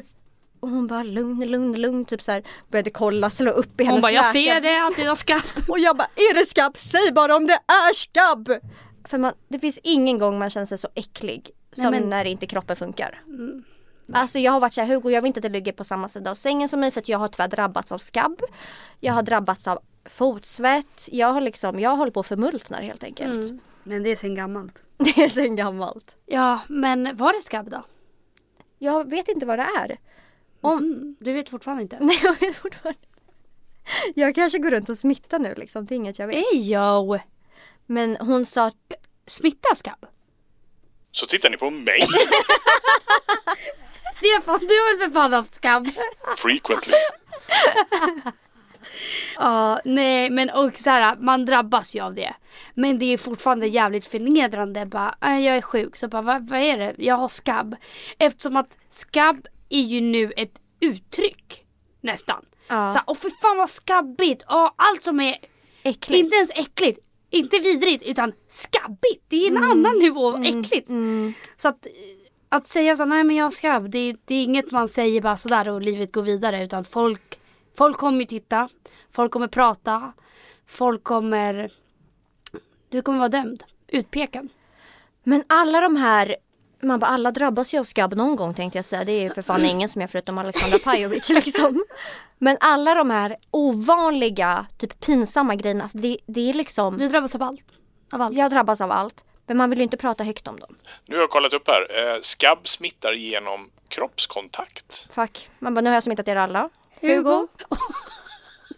[0.61, 3.97] Och hon bara lugn, lugn, lugn typ så här började kolla, slå upp i hennes
[3.97, 5.43] Hon bara, jag ser det att du har skabb.
[5.69, 6.73] Och jag bara, är det skabb?
[6.77, 8.49] Säg bara om det är skabb!
[9.09, 12.11] För man, det finns ingen gång man känner sig så äcklig som Nej, men- Mm.
[12.11, 13.21] när inte kroppen funkar.
[14.13, 16.31] Alltså jag har varit såhär, Hugo jag vill inte att du ligger på samma sida
[16.31, 18.43] av sängen som mig för att jag har tyvärr drabbats av skabb.
[19.01, 21.09] Jag har drabbats av fotsvett.
[21.13, 23.35] Jag har liksom, jag håller på att förmultna helt enkelt.
[23.35, 23.61] Mm.
[23.83, 24.83] Men det är sen gammalt.
[24.97, 26.17] Det är sen gammalt.
[26.27, 27.85] Ja, men var det skabb då?
[28.79, 29.99] Jag vet inte vad det är.
[30.61, 31.99] Om, Mm, du vet fortfarande inte?
[32.01, 33.01] nej jag vet fortfarande.
[34.15, 36.45] Jag kanske går runt och smittar nu liksom, det är inget jag vet.
[36.55, 37.19] Ejo!
[37.87, 38.93] Men hon sa att
[39.27, 40.07] Smittar skabb?
[41.13, 42.07] Så tittar ni på mig
[44.25, 45.89] Stefan, du har väl för fan haft skabb?
[46.37, 46.95] frequently.
[49.37, 52.35] Ja, nej men och så här, man drabbas ju av det.
[52.75, 54.87] Men det är fortfarande jävligt förnedrande.
[54.87, 55.97] Bara, "Äh, jag är sjuk.
[55.97, 56.95] Så bara, vad, vad är det?
[56.99, 57.77] Jag har skabb.
[58.19, 61.65] Eftersom att skabb är ju nu ett uttryck.
[62.01, 62.45] Nästan.
[62.69, 62.91] Ja.
[62.91, 64.45] Så här, åh för fan vad skabbigt.
[64.49, 65.37] Ja, allt som är
[65.83, 66.25] äckligt.
[66.25, 66.99] inte ens äckligt.
[67.31, 69.25] Inte vidrigt utan skabbigt.
[69.29, 70.89] Det är en annan nivå av äckligt.
[71.57, 71.87] Så att,
[72.55, 73.91] att säga så nej men jag skabb.
[73.91, 76.65] Det, det är inget man säger bara sådär och livet går vidare.
[76.65, 77.41] Utan folk,
[77.77, 78.69] folk kommer titta.
[79.11, 80.13] Folk kommer prata.
[80.67, 81.71] Folk kommer...
[82.89, 83.65] Du kommer vara dömd.
[83.89, 84.49] Utpekad.
[85.23, 86.37] Men alla de här,
[86.83, 89.05] man bara alla drabbas ju av skabb någon gång tänkte jag säga.
[89.05, 91.85] Det är ju för fan ingen som jag förutom Alexandra Pajovic liksom.
[92.39, 97.35] Men alla de här ovanliga, typ pinsamma grejerna, alltså det, det är liksom, Du drabbas
[97.35, 97.65] av allt.
[98.13, 98.37] Av allt.
[98.37, 99.25] jag drabbas av allt.
[99.47, 100.77] Men man vill ju inte prata högt om dem.
[101.07, 102.15] Nu har jag kollat upp här.
[102.15, 105.07] Eh, skabb smittar genom kroppskontakt.
[105.15, 105.49] Fuck.
[105.59, 106.69] Man bara, nu har jag smittat er alla.
[107.01, 107.49] Hugo.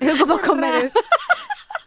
[0.01, 0.93] Hugo bara kommer ut.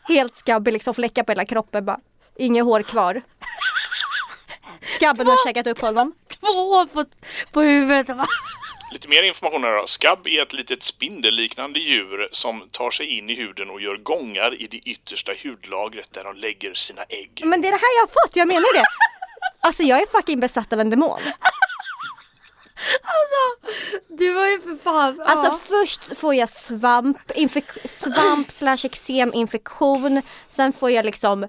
[0.07, 1.99] Helt skabbig liksom, fläckar på hela kroppen bara.
[2.35, 3.21] Inget hår kvar.
[4.81, 6.13] Skabben har käkat upp honom.
[6.39, 7.05] Två på,
[7.51, 8.07] på huvudet.
[8.91, 9.87] Lite mer information här då.
[9.87, 14.61] Skabb är ett litet spindelliknande djur som tar sig in i huden och gör gångar
[14.61, 17.41] i det yttersta hudlagret där de lägger sina ägg.
[17.45, 18.85] Men det är det här jag har fått, jag menar det.
[19.61, 21.19] Alltså jag är fucking besatt av en demon.
[23.03, 23.73] Alltså,
[24.07, 25.21] du var ju för fan...
[25.21, 25.59] Alltså ja.
[25.67, 30.21] först får jag svamp, infek- svamp slash ekseminfektion.
[30.47, 31.47] Sen får jag liksom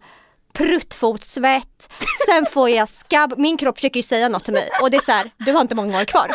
[0.53, 1.93] pruttfotsvett.
[2.27, 3.35] Sen får jag skabb.
[3.39, 5.61] Min kropp försöker ju säga något till mig och det är så här, du har
[5.61, 6.31] inte många år kvar.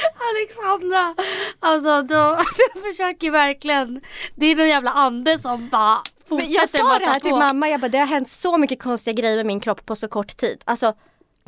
[0.30, 1.14] Alexandra,
[1.60, 2.38] alltså då,
[2.74, 4.00] du försöker verkligen.
[4.34, 7.36] Det är någon jävla ande som bara fortsätter Jag sa det här till på.
[7.38, 10.08] mamma, jag bara det har hänt så mycket konstiga grejer med min kropp på så
[10.08, 10.62] kort tid.
[10.64, 10.92] Alltså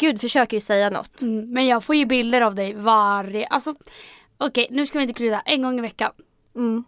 [0.00, 1.22] Gud försöker ju säga något.
[1.22, 3.74] Mm, Men jag får ju bilder av dig varje, alltså
[4.38, 6.12] okej nu ska vi inte krydda, en gång i veckan.
[6.56, 6.84] Mm.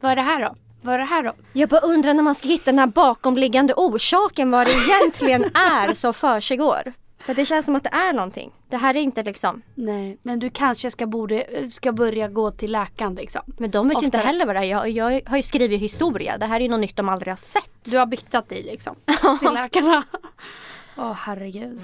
[0.00, 0.54] Vad är det här då?
[0.82, 1.32] Vad är det här då?
[1.52, 5.94] Jag bara undrar när man ska hitta den här bakomliggande orsaken vad det egentligen är
[5.94, 6.92] som försiggår.
[7.24, 8.52] För det känns som att det är någonting.
[8.68, 12.72] Det här är inte liksom, Nej, men du kanske ska, borde, ska börja gå till
[12.72, 13.42] läkaren liksom.
[13.58, 14.64] men de vet ju inte heller vad det är.
[14.64, 16.38] Jag, jag har ju skrivit historia.
[16.38, 17.70] Det här är ju något nytt de aldrig har sett.
[17.84, 18.96] Du har biktat dig liksom.
[19.40, 20.04] till läkarna.
[20.96, 21.80] Åh herregud.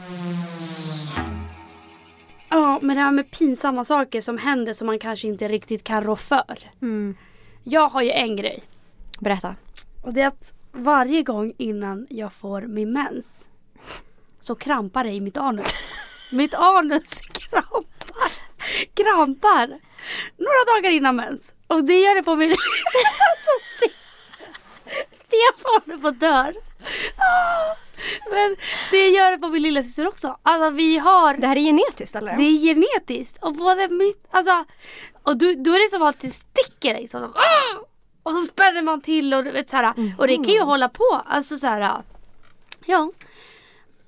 [2.48, 6.04] Ja, men det här med pinsamma saker som händer som man kanske inte riktigt kan
[6.04, 6.70] rå för.
[6.82, 7.16] Mm.
[7.62, 8.62] Jag har ju en grej.
[9.20, 9.56] Berätta.
[10.02, 13.48] Och det är att varje gång innan jag får min mens
[14.40, 15.72] så krampar det i mitt anus.
[16.32, 18.30] mitt anus krampar.
[18.94, 19.66] Krampar.
[20.36, 21.52] Några dagar innan mens.
[21.66, 22.50] Och det gör det på min...
[22.50, 23.94] alltså, Ste-
[25.26, 26.54] Stefan på att dör.
[27.16, 27.74] Ah,
[28.32, 28.56] Men
[28.90, 30.38] det gör det på min lilla syster också.
[30.42, 31.34] Alltså vi har...
[31.34, 32.36] Det här är genetiskt eller?
[32.36, 33.38] Det är genetiskt.
[33.44, 34.64] Och både mitt, alltså.
[35.22, 37.08] Och då, då är det som att det sticker dig.
[37.14, 37.30] Ah!
[38.22, 40.14] och så spänner man till och du vet så här.
[40.18, 41.22] Och det kan ju hålla på.
[41.26, 42.02] Alltså så här.
[42.86, 43.12] Ja.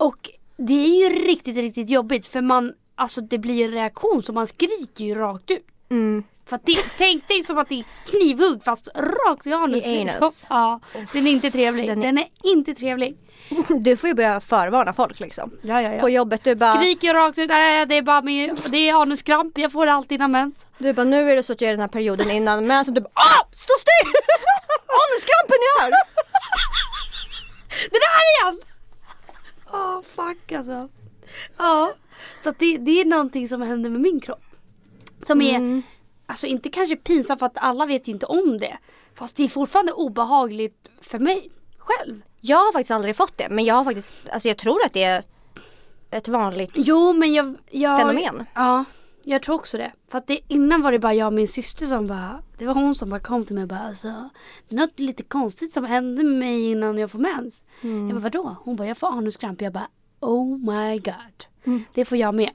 [0.03, 2.27] Och det är ju riktigt, riktigt jobbigt.
[2.27, 5.67] För man, alltså det blir ju en reaktion så man skriker ju rakt ut.
[5.91, 6.25] Mm.
[6.47, 9.87] För det, tänk dig som att det är knivhugg fast rakt i anus.
[9.87, 10.13] I anus.
[10.15, 10.31] liksom.
[10.49, 10.81] Ja,
[11.13, 11.89] den är inte trevlig.
[11.89, 13.17] Den Den är- är, inte trevlig.
[13.69, 15.51] Du får ju börja förvarna folk liksom.
[15.63, 16.01] Ja, ja, ja.
[16.01, 18.95] På jobbet du bara, Skriker jag rakt ut, nej det är bara min, det är
[19.03, 20.67] anuskramp, jag får det alltid innan mens.
[20.79, 22.91] du bara nu är det så att jag är den här perioden innan men så
[22.91, 24.13] du bara ah, stå still!
[25.03, 25.91] Anuskrampen har!
[27.91, 28.72] Det där igen!
[29.73, 30.89] Åh fuck alltså.
[31.57, 31.95] Ja.
[32.45, 34.43] Så att det, det är någonting som händer med min kropp.
[35.27, 35.83] Som är, Mm.
[36.27, 38.79] alltså inte kanske pinsamt för att alla vet ju inte om det.
[39.15, 42.23] Fast det är fortfarande obehagligt för mig själv.
[42.41, 45.03] Jag har faktiskt aldrig fått det men jag har faktiskt, alltså jag tror att det
[45.05, 45.23] är
[46.11, 47.57] ett vanligt Jo men jag...
[47.71, 48.45] jag fenomen.
[48.55, 48.85] Ja,
[49.25, 49.93] jag tror också det.
[50.11, 52.75] För att det, innan var det bara jag och min syster som bara, det var
[52.75, 54.29] hon som bara kom till mig och bara alltså,
[54.69, 57.65] det är något lite konstigt som hände med mig innan jag får mens.
[57.81, 58.57] Jag bara vadå?
[58.65, 59.61] Hon bara jag får anuskramp.
[59.61, 59.89] Jag bara
[60.21, 61.83] oh my god.
[61.95, 62.51] Det får jag med.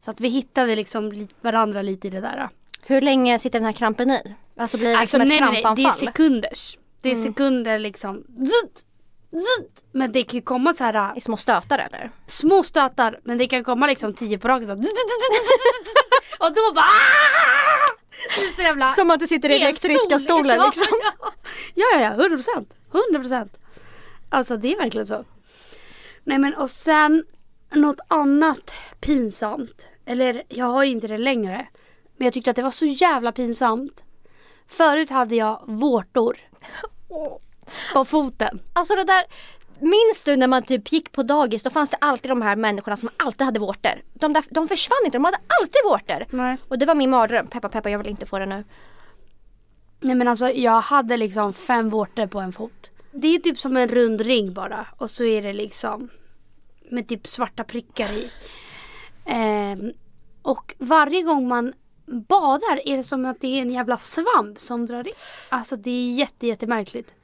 [0.00, 2.48] Så att vi hittade liksom li- varandra lite i det där.
[2.82, 4.34] Hur länge sitter den här krampen i?
[4.56, 5.98] Alltså blir det Alltså liksom nej, ett nej, nej, krampanfall?
[6.00, 6.78] det är sekunders.
[7.00, 8.24] Det är sekunder liksom.
[8.36, 8.84] Zutt.
[9.92, 12.10] Men det kan ju komma så här I små stötar eller?
[12.26, 14.84] små stötar men det kan komma liksom tio på raken.
[16.38, 17.94] Och då bara "Ah!"
[18.56, 20.20] Så jävla Som att det sitter elektriska elstol.
[20.20, 20.98] stolar Ja, liksom.
[21.74, 22.74] Ja ja ja, 100 procent.
[22.92, 23.52] 100 procent.
[24.28, 25.24] Alltså det är verkligen så.
[26.24, 27.24] Nej men och sen
[27.74, 29.86] något annat pinsamt.
[30.06, 31.66] Eller jag har ju inte det längre.
[32.16, 34.04] Men jag tyckte att det var så jävla pinsamt.
[34.68, 36.36] Förut hade jag vårtor.
[37.92, 38.60] På foten.
[38.72, 39.24] Alltså det där,
[39.80, 42.96] minns du när man typ gick på dagis då fanns det alltid de här människorna
[42.96, 44.02] som alltid hade vårtor.
[44.14, 46.36] De, där, de försvann inte, de hade alltid vårtor.
[46.36, 46.56] Nej.
[46.68, 48.64] Och det var min mardröm, peppa peppa jag vill inte få det nu.
[50.00, 52.90] Nej men alltså jag hade liksom fem vårtor på en fot.
[53.12, 56.08] Det är typ som en rund ring bara och så är det liksom
[56.90, 58.30] med typ svarta prickar i.
[59.24, 59.92] Ehm,
[60.42, 61.72] och varje gång man
[62.06, 65.14] badar är det som att det är en jävla svamp som drar in.
[65.48, 67.14] Alltså det är jätte, jättemärkligt.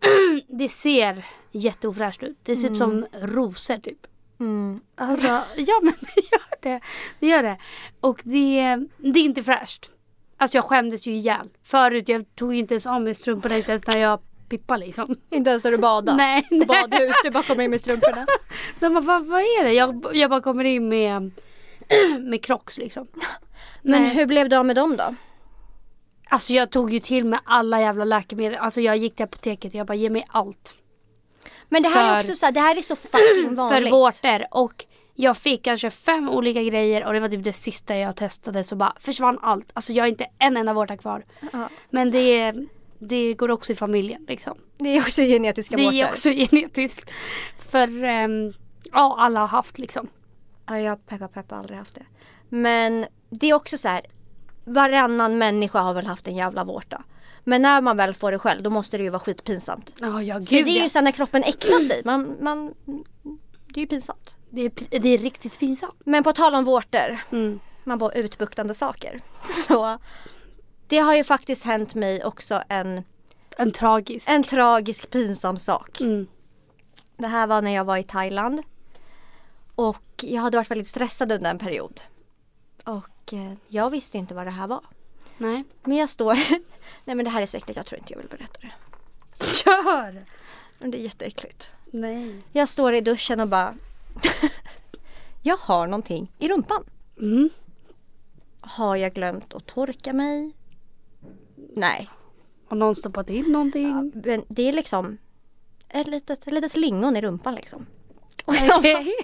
[0.48, 2.38] det ser jätteofräscht ut.
[2.42, 4.06] Det ser ut som rosor typ.
[4.96, 6.80] Alltså, ja men det gör det.
[7.20, 7.58] Det gör det.
[8.00, 9.88] Och det, det är inte fräscht.
[10.36, 11.48] Alltså jag skämdes ju ihjäl.
[11.64, 15.16] Förut jag tog inte ens av mig strumporna inte ens när jag pippade liksom.
[15.30, 16.16] Inte ens när du badade?
[16.16, 16.66] Nej, På nej.
[16.66, 18.26] badhus, du bara kommer in med strumporna.
[18.80, 19.72] De bara, vad, vad är det?
[19.72, 21.30] Jag, jag bara kommer in med,
[22.20, 23.06] med crocs liksom.
[23.82, 24.14] Men Nej.
[24.14, 25.14] hur blev du av med dem då?
[26.28, 28.58] Alltså jag tog ju till med alla jävla läkemedel.
[28.58, 30.74] Alltså jag gick till apoteket och jag bara, ge mig allt.
[31.68, 33.90] Men det här är För- också så här, det här är så fucking vanligt.
[33.90, 34.46] För vårtor.
[34.50, 38.64] Och jag fick kanske fem olika grejer och det var typ det sista jag testade
[38.64, 39.70] så bara försvann allt.
[39.72, 41.24] Alltså jag har inte en enda vårta kvar.
[41.52, 41.68] Ja.
[41.90, 42.54] Men det,
[42.98, 44.58] det går också i familjen liksom.
[44.78, 45.98] Det är också genetiska Det vårtor.
[45.98, 47.10] är också genetiskt.
[47.70, 48.52] För ehm,
[48.92, 50.08] ja, alla har haft liksom.
[50.66, 52.06] Ja, jag peppa peppa aldrig haft det.
[52.48, 54.00] Men det är också så här.
[54.68, 57.02] Varannan människa har väl haft en jävla vårta.
[57.44, 59.92] Men när man väl får det själv då måste det ju vara skitpinsamt.
[60.00, 60.82] Ja, ja För gud det är ja.
[60.82, 62.02] ju så här när kroppen äcklar sig.
[62.04, 62.74] Man, man,
[63.66, 64.34] det är ju pinsamt.
[64.50, 66.00] det, är, det är riktigt pinsamt.
[66.04, 67.18] Men på tal om vårtor.
[67.32, 67.60] Mm.
[67.84, 69.20] Man bara utbuktande saker.
[69.68, 69.98] Så
[70.86, 73.02] det har ju faktiskt hänt mig också en,
[73.56, 74.30] En tragisk.
[74.30, 76.00] en tragisk pinsam sak.
[76.00, 76.26] Mm.
[77.16, 78.62] Det här var när jag var i Thailand.
[79.74, 82.00] Och jag hade varit väldigt stressad under en period.
[82.88, 84.80] Och eh, jag visste inte vad det här var.
[85.38, 85.64] Nej.
[85.82, 86.34] Men jag står...
[87.04, 88.72] Nej men det här är så äckligt, jag tror inte jag vill berätta det.
[89.44, 90.24] Kör!
[90.78, 91.70] Men det är jätteäckligt.
[91.90, 92.42] Nej.
[92.52, 93.74] Jag står i duschen och bara...
[95.42, 96.84] jag har någonting i rumpan.
[97.18, 97.50] Mm.
[98.60, 100.52] Har jag glömt att torka mig?
[101.74, 102.08] Nej.
[102.68, 104.12] Har någon stoppat in någonting?
[104.24, 105.18] Men det är liksom
[105.88, 107.86] ett litet, ett litet lingon i rumpan liksom.
[108.44, 109.14] Okej.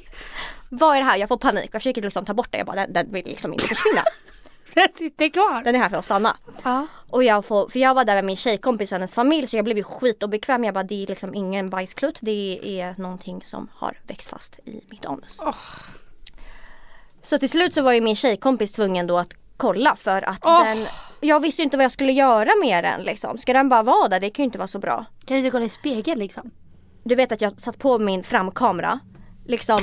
[0.79, 1.17] Vad är det här?
[1.17, 2.59] Jag får panik och försöker liksom ta bort det.
[2.59, 4.03] Jag bara, den, den vill liksom inte försvinna.
[4.75, 5.63] Den sitter kvar.
[5.65, 6.37] Den är här för att stanna.
[6.65, 6.87] Ja.
[7.11, 9.65] Och jag får, för jag var där med min tjejkompis och hennes familj så jag
[9.65, 10.65] blev ju skitobekväm.
[10.65, 12.19] Jag bara, det är liksom ingen bajsklutt.
[12.21, 15.41] Det är någonting som har växt fast i mitt anus.
[15.43, 15.55] Åh.
[17.23, 20.65] Så till slut så var ju min tjejkompis tvungen då att kolla för att Åh.
[20.65, 20.87] den
[21.21, 23.39] Jag visste ju inte vad jag skulle göra med den liksom.
[23.39, 24.21] Ska den bara vara där?
[24.21, 25.05] Det kan ju inte vara så bra.
[25.25, 26.51] Kan du inte kolla i spegeln liksom?
[27.05, 29.01] Du vet att jag satt på min framkamera.
[29.47, 29.79] Liksom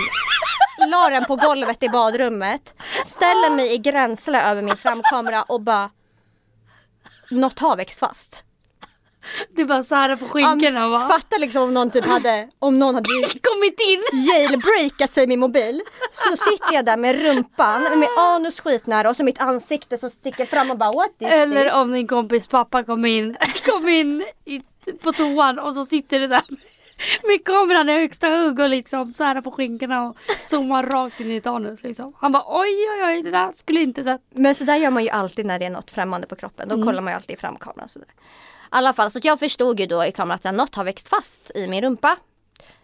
[0.89, 2.73] la den på golvet i badrummet.
[3.05, 5.89] Ställer mig i gränsle över min framkamera och bara
[7.29, 8.43] Något har växt fast.
[9.55, 11.07] Det är bara så här på skinkorna va?
[11.07, 13.07] Fatta liksom om någon typ hade Om någon hade
[13.41, 14.01] Kommit in!
[14.13, 15.81] jailbreakat sig min mobil.
[16.13, 20.45] Så sitter jag där med rumpan, med anus skitnära och så mitt ansikte som sticker
[20.45, 21.73] fram och bara what is Eller this?
[21.73, 24.61] om din kompis pappa kom in, kom in i,
[25.03, 26.41] på toan och så sitter du där
[27.23, 31.31] med kameran i högsta hugg och liksom så här på skinkorna och zoomar rakt in
[31.31, 32.13] i ditt anus liksom.
[32.19, 34.21] Han bara oj oj oj det där skulle inte sett.
[34.29, 36.69] Men så där gör man ju alltid när det är något främmande på kroppen.
[36.69, 37.87] Då kollar man ju alltid i framkameran.
[37.87, 38.07] Så där.
[38.07, 38.09] I
[38.69, 41.51] alla fall, så att jag förstod ju då i kameran att något har växt fast
[41.55, 42.17] i min rumpa.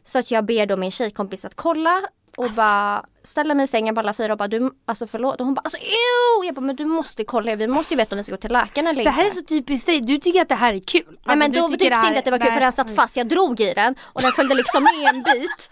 [0.06, 2.02] Så att jag ber då min tjejkompis att kolla
[2.38, 5.40] och bara ställa mig i sängen på alla fyra och bara du, alltså förlåt.
[5.40, 6.46] Och hon bara alltså ew!
[6.46, 8.52] Jag bara men du måste kolla, vi måste ju veta om vi ska gå till
[8.52, 9.38] läkaren eller Det här är inte.
[9.38, 11.04] så typiskt dig, du tycker att det här är kul.
[11.08, 12.96] Nej Alltså, men du då tyckte jag inte att det var kul för den satt
[12.96, 13.18] fast.
[13.18, 15.70] Jag drog i den och den följde liksom med en bit.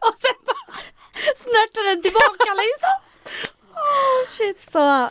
[0.00, 0.76] Och sen bara
[1.36, 2.94] snärtar den tillbaka liksom.
[3.74, 4.60] Oh shit.
[4.60, 5.08] Så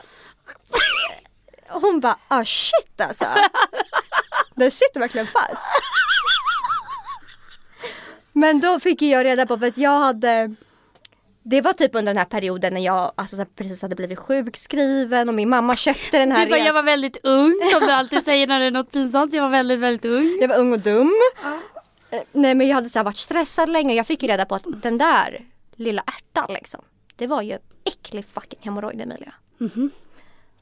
[1.70, 3.26] hon bara ah shit alltså.
[4.56, 5.68] Den sitter verkligen fast.
[8.34, 10.56] Men då fick jag reda på för att jag hade
[11.44, 14.20] det var typ under den här perioden när jag alltså, så här, precis hade blivit
[14.20, 17.92] sjukskriven och min mamma köpte den här Du bara, jag var väldigt ung som du
[17.92, 19.34] alltid säger när det är något pinsamt.
[19.34, 20.38] Jag var väldigt väldigt ung.
[20.42, 21.14] Jag var ung och dum.
[22.10, 24.46] Eh, Nej men jag hade så här, varit stressad länge och jag fick ju reda
[24.46, 26.82] på att den där lilla ärtan liksom.
[27.16, 29.34] Det var ju en äcklig fucking hemorrojd Emilia.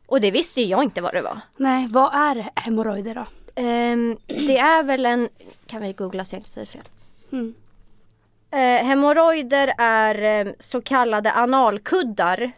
[0.06, 1.40] Och det visste ju jag inte vad det var.
[1.58, 3.26] Nej, vad är hemorrojder då?
[3.56, 5.30] Ehm, det är väl en,
[5.68, 6.84] kan vi googla så jag inte säger fel.
[7.32, 7.54] Mm.
[8.52, 12.52] Eh, hemorrojder är eh, så kallade analkuddar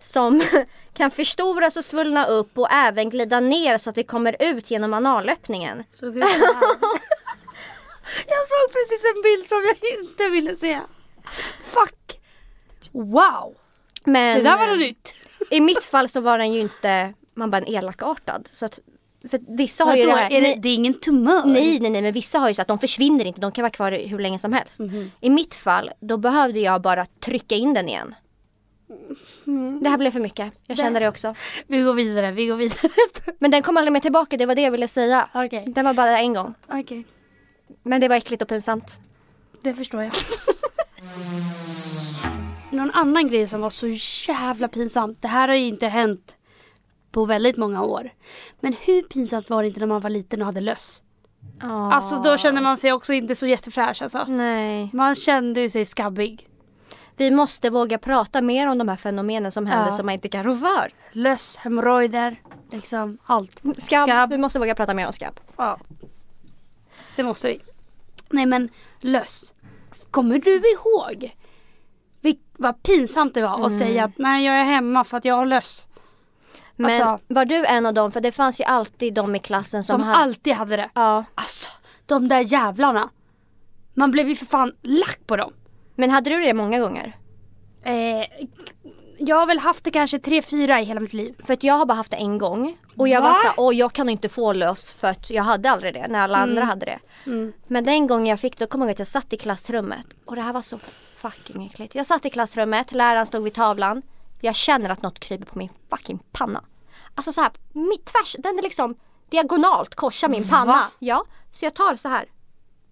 [0.00, 0.42] som
[0.92, 4.94] kan förstoras och svullna upp och även glida ner så att det kommer ut genom
[4.94, 5.84] analöppningen.
[5.90, 6.28] Så det är
[8.26, 10.80] jag såg precis en bild som jag inte ville se.
[11.62, 12.20] Fuck.
[12.92, 13.56] Wow.
[14.04, 15.14] Men Det där var eh, något nytt.
[15.50, 18.48] i mitt fall så var den ju inte, man bara en elakartad.
[18.52, 18.78] Så att,
[19.30, 21.46] för vissa har ju det här, är det, det är ingen tumör?
[21.46, 23.70] nej nej nej men vissa har ju så att de försvinner inte, de kan vara
[23.70, 24.80] kvar hur länge som helst.
[24.80, 25.10] Mhm.
[25.20, 28.14] I mitt fall, då behövde jag bara trycka in den igen.
[29.46, 29.82] Mm.
[29.82, 31.34] Det här blev för mycket, jag kände det också.
[31.66, 32.90] Vi går vidare, vi går vidare.
[33.38, 35.28] Men den kom aldrig mer tillbaka, det var det jag ville säga.
[35.34, 35.64] Okej.
[35.66, 36.54] Den var bara en gång.
[36.68, 37.04] Okej,
[37.82, 38.98] Men det var äckligt och pinsamt.
[39.62, 40.12] det förstår jag.
[42.70, 43.86] Någon annan grej som var så
[44.32, 45.22] jävla pinsamt.
[45.22, 46.37] Det här har ju inte hänt
[47.10, 48.10] på väldigt många år.
[48.60, 51.02] Men hur pinsamt var det inte när man var liten och hade löss?
[51.60, 51.92] Ja.
[51.92, 54.24] Alltså då kände man sig också inte så jättefräsch alltså.
[54.28, 54.90] Nej.
[54.92, 56.46] Man kände ju sig skabbig.
[57.16, 59.92] Vi måste våga prata mer om de här fenomenen som händer Ja.
[59.92, 60.92] som man inte kan rå för.
[61.12, 62.42] Löss, hemorrojder,
[62.72, 63.58] liksom allt.
[63.78, 64.08] Skabb.
[64.08, 64.30] Skabb.
[64.30, 65.40] Vi måste våga prata mer om skabb.
[65.56, 65.78] Ja.
[67.16, 67.60] Det måste vi.
[68.30, 68.68] Nej men
[69.00, 69.54] löss.
[70.10, 71.36] Kommer du ihåg?
[72.22, 73.66] Vil- vad pinsamt det var Mm.
[73.66, 75.87] att säga att nej jag är hemma för att jag har löss.
[76.78, 78.12] Men Alltså- var du en av dem?
[78.12, 80.18] För det fanns ju alltid de i klassen som, Som hade...
[80.18, 80.90] alltid hade det.
[80.94, 81.24] Ja.
[81.34, 81.68] Alltså
[82.06, 83.08] de där jävlarna.
[83.94, 85.52] Man blev ju för fan lack på dem.
[85.94, 87.16] Men hade du det många gånger?
[87.82, 87.94] Eh,
[89.20, 91.34] Jag har väl haft det kanske tre, fyra i hela mitt liv.
[91.44, 92.76] För att jag har bara haft det en gång.
[92.96, 93.28] Och jag Va?
[93.28, 96.20] var såhär, åh jag kan inte få lös för att jag hade aldrig det när
[96.20, 96.98] alla andra hade det.
[97.66, 100.06] Men den gången jag fick det, då kommer jag ihåg att jag satt i klassrummet.
[100.24, 100.78] Och det här var så
[101.16, 101.94] fucking äckligt.
[101.94, 104.02] Jag satt i klassrummet, läraren stod vid tavlan.
[104.40, 106.64] Jag känner att något kryper på min fucking panna.
[107.14, 108.94] Alltså så här, mitt tvärs, den är liksom
[109.30, 110.72] diagonalt korsar min panna.
[110.72, 110.80] Va?
[110.98, 112.28] Ja, så jag tar så här.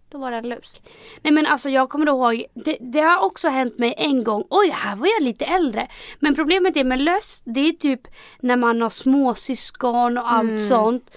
[0.08, 0.80] Då var det en lus.
[1.22, 4.44] Nej men alltså jag kommer ihåg, det, det har också hänt mig en gång.
[4.50, 5.88] Oj, här var jag lite äldre.
[6.18, 8.00] Men problemet är med löss, det är typ
[8.40, 10.68] när man har småsyskon och allt Mm.
[10.68, 11.10] sånt.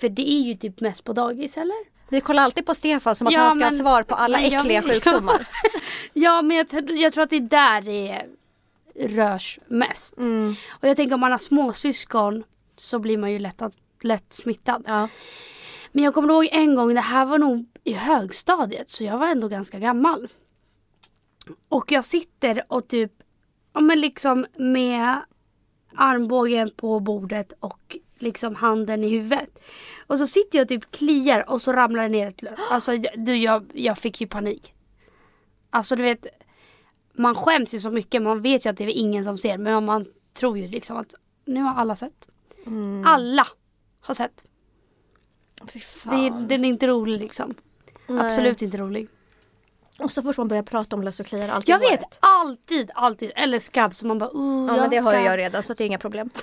[0.00, 1.76] För det är ju typ mest på dagis eller?
[2.08, 4.38] Vi kollar alltid på Stefan som att Ja, han ska ha men- svar på alla
[4.38, 5.48] men jag äckliga vet- sjukdomar.
[6.12, 8.26] Ja men jag, jag tror att det är där det
[8.94, 10.18] rörs mest.
[10.18, 10.54] Mm.
[10.68, 12.44] Och jag tänker om man har småsyskon
[12.76, 13.62] så blir man ju lätt,
[14.02, 14.84] lätt smittad.
[14.86, 15.08] Ja.
[15.92, 19.26] Men jag kommer ihåg en gång, det här var nog i högstadiet så jag var
[19.26, 20.28] ändå ganska gammal.
[21.68, 23.12] Och jag sitter och typ,
[23.72, 25.20] ja men liksom med
[25.94, 29.58] armbågen på bordet och liksom handen i huvudet.
[30.06, 32.54] Och så sitter jag och typ kliar och så ramlar det ner ett löv.
[32.70, 34.74] Alltså du, jag, jag fick ju panik.
[35.70, 36.26] Alltså du vet,
[37.16, 39.84] man skäms ju så mycket, man vet ju att det är ingen som ser men
[39.84, 42.28] man tror ju liksom att nu har alla sett.
[43.04, 43.46] Alla
[44.00, 44.44] har sett.
[45.68, 46.48] Fy Det, fan.
[46.48, 47.54] den är inte rolig liksom.
[48.08, 49.08] Absolut inte rolig.
[50.00, 52.18] Och så fort man börjar prata om löss och kliar alltid Jag vet håret.
[52.20, 53.32] alltid, alltid.
[53.36, 55.24] Eller skabb så man bara oh, Ja men det har ska.
[55.24, 56.30] jag redan så det är inga problem.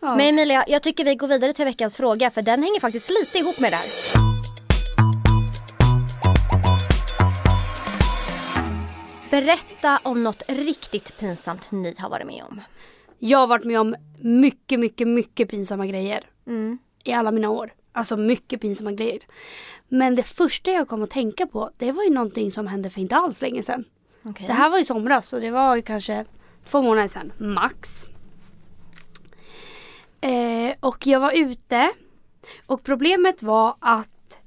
[0.00, 0.16] Ja.
[0.16, 3.38] Men Emilia, jag tycker vi går vidare till veckans fråga för den hänger faktiskt lite
[3.38, 4.31] ihop med det här.
[9.42, 12.60] Berätta om något riktigt pinsamt ni har varit med om.
[13.18, 16.30] Jag har varit med om mycket, mycket, mycket pinsamma grejer.
[16.46, 16.78] Mm.
[17.04, 17.74] I alla mina år.
[17.92, 19.20] Alltså mycket pinsamma grejer.
[19.88, 23.00] Men det första jag kom att tänka på det var ju någonting som hände för
[23.00, 23.84] inte alls länge sedan.
[24.22, 24.46] Okej.
[24.46, 26.24] Det här var i somras och det var ju kanske
[26.64, 28.06] två månader sedan, max.
[30.20, 31.92] Eh, och jag var ute
[32.66, 34.40] och problemet var att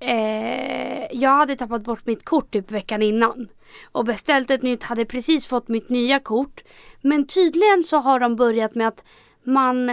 [0.00, 3.48] eh, jag hade tappat bort mitt kort typ veckan innan.
[3.92, 6.64] Och beställt ett nytt, hade precis fått mitt nya kort.
[7.00, 9.04] Men tydligen så har de börjat med att
[9.42, 9.88] man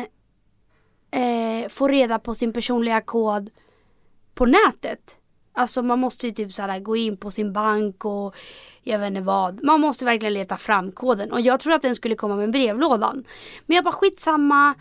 [1.12, 3.50] eh, får reda på sin personliga kod
[4.34, 5.18] på nätet.
[5.54, 8.36] Alltså man måste ju typ så gå in på sin bank och
[8.84, 9.64] jag vet inte vad.
[9.64, 11.32] Man måste verkligen leta fram koden.
[11.32, 13.24] Och jag tror att den skulle komma med brevlådan.
[13.66, 14.74] Men jag bara skitsamma.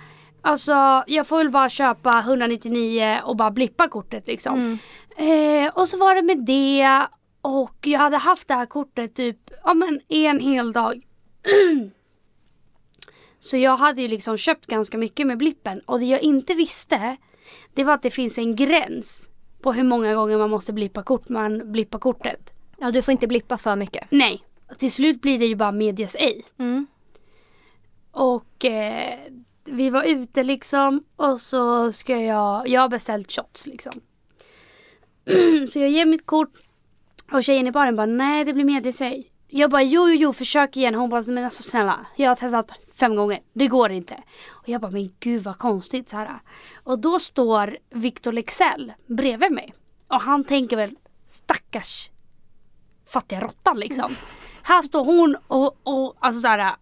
[0.42, 4.78] Alltså jag får väl bara köpa 199 och bara blippa kortet liksom.
[5.16, 7.06] Eh, och så var det med det.
[7.42, 11.06] Och jag hade haft det här kortet typ ja, men en hel dag.
[13.40, 15.80] Så jag hade ju liksom köpt ganska mycket med blippen.
[15.80, 17.16] Och det jag inte visste
[17.74, 19.30] det var att det finns en gräns
[19.62, 22.50] på hur många gånger man måste blippa, kort, man blippar kortet.
[22.78, 24.06] Ja du får inte blippa för mycket.
[24.10, 24.44] Nej,
[24.78, 26.44] till slut blir det ju bara medias ej.
[26.58, 26.86] Mm.
[28.10, 29.18] Och eh,
[29.64, 33.92] vi var ute liksom och så ska jag, jag har beställt shots liksom.
[35.72, 36.52] så jag ger mitt kort
[37.32, 39.30] och tjejen i baren bara nej det blir medias ej.
[39.48, 40.94] Jag bara jo jo jo försök igen.
[40.94, 43.40] Hon bara men alltså snälla jag har testat fem gånger.
[43.52, 44.14] Det går inte.
[44.48, 46.40] Och jag bara men gud vad konstigt så här.
[46.84, 49.74] Och då står Victor Lexell bredvid mig.
[50.08, 50.96] Och han tänker väl
[51.28, 52.10] stackars
[53.06, 54.10] fattiga råttan liksom.
[54.62, 56.76] Här står hon och, och alltså så här.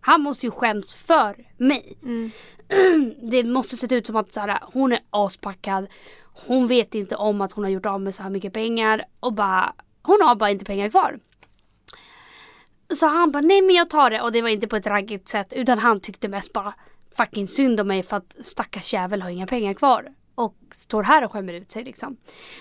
[0.00, 1.96] Han måste ju skäms för mig.
[3.30, 5.86] Det måste se ut som att så här, hon är aspackad.
[6.46, 9.04] Hon vet inte om att hon har gjort av med så här mycket pengar.
[9.20, 9.72] Och bara,
[10.02, 11.18] hon har bara inte pengar kvar.
[12.94, 14.20] Så han bara, nej men jag tar det.
[14.20, 15.52] Och det var inte på ett raggigt sätt.
[15.52, 16.74] Utan han tyckte mest bara
[17.16, 20.06] fucking synd om mig för att stackars jävel har inga pengar kvar.
[20.34, 22.16] Och står här och skämmer ut sig liksom.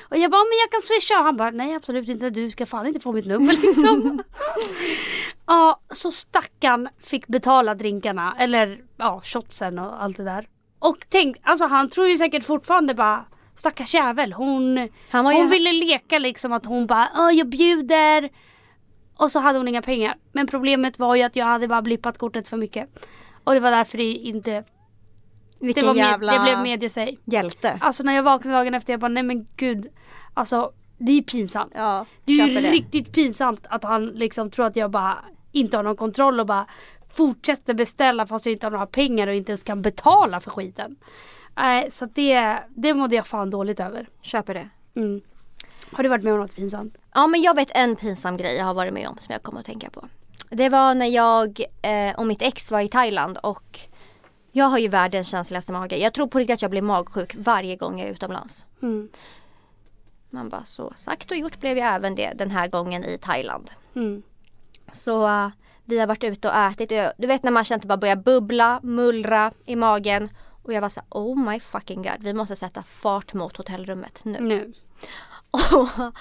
[0.10, 1.20] Och jag bara, men jag kan swisha.
[1.20, 2.30] Och han bara, nej absolut inte.
[2.30, 4.24] Du ska fan inte få mitt nummer liksom.
[5.46, 8.36] ja, så stackarn fick betala drinkarna.
[8.40, 10.48] Eller ja, shotsen och allt det där.
[10.80, 14.76] Och tänk, alltså han tror ju säkert fortfarande bara Stackars jävel, hon,
[15.12, 18.30] var ju- hon ville leka liksom att hon bara jag bjuder
[19.18, 22.18] Och så hade hon inga pengar Men problemet var ju att jag hade bara blippat
[22.18, 22.90] kortet för mycket
[23.44, 24.64] Och det var därför det inte Det,
[25.60, 27.78] Vilken var med, jävla det blev medie sig hjälte.
[27.82, 29.88] Alltså när jag vaknade dagen efter jag bara nej men gud
[30.34, 32.72] Alltså det är ju pinsamt Ja, Det är ju det.
[32.72, 35.18] riktigt pinsamt att han liksom tror att jag bara
[35.52, 36.66] inte har någon kontroll och bara
[37.14, 40.96] fortsätter beställa fast jag inte har några pengar och inte ens kan betala för skiten.
[41.56, 44.08] Nej, så det, det mådde jag fan dåligt över.
[44.22, 44.70] Köper det.
[44.96, 45.22] Mm.
[45.92, 46.98] Har du varit med om något pinsamt?
[47.14, 49.60] Ja men jag vet en pinsam grej jag har varit med om som jag kommer
[49.60, 50.08] att tänka på.
[50.50, 53.80] Det var när jag eh, och mitt ex var i Thailand och
[54.52, 55.98] jag har ju världens känsligaste mage.
[55.98, 58.66] Jag tror på riktigt att jag blir magsjuk varje gång jag är utomlands.
[58.82, 59.10] Mm.
[60.30, 63.72] Man bara så sagt och gjort blev jag även det den här gången i Thailand.
[63.96, 64.24] Mm.
[64.92, 65.50] Så eh,
[65.86, 67.88] Vi har varit ute och ätit och jag, du vet när man känner att det
[67.88, 70.30] bara börjar bubbla, mullra i magen.
[70.66, 74.40] Och jag var så oh my fucking god, vi måste sätta fart mot hotellrummet nu.
[74.40, 74.74] Nu.
[75.52, 76.14] Och,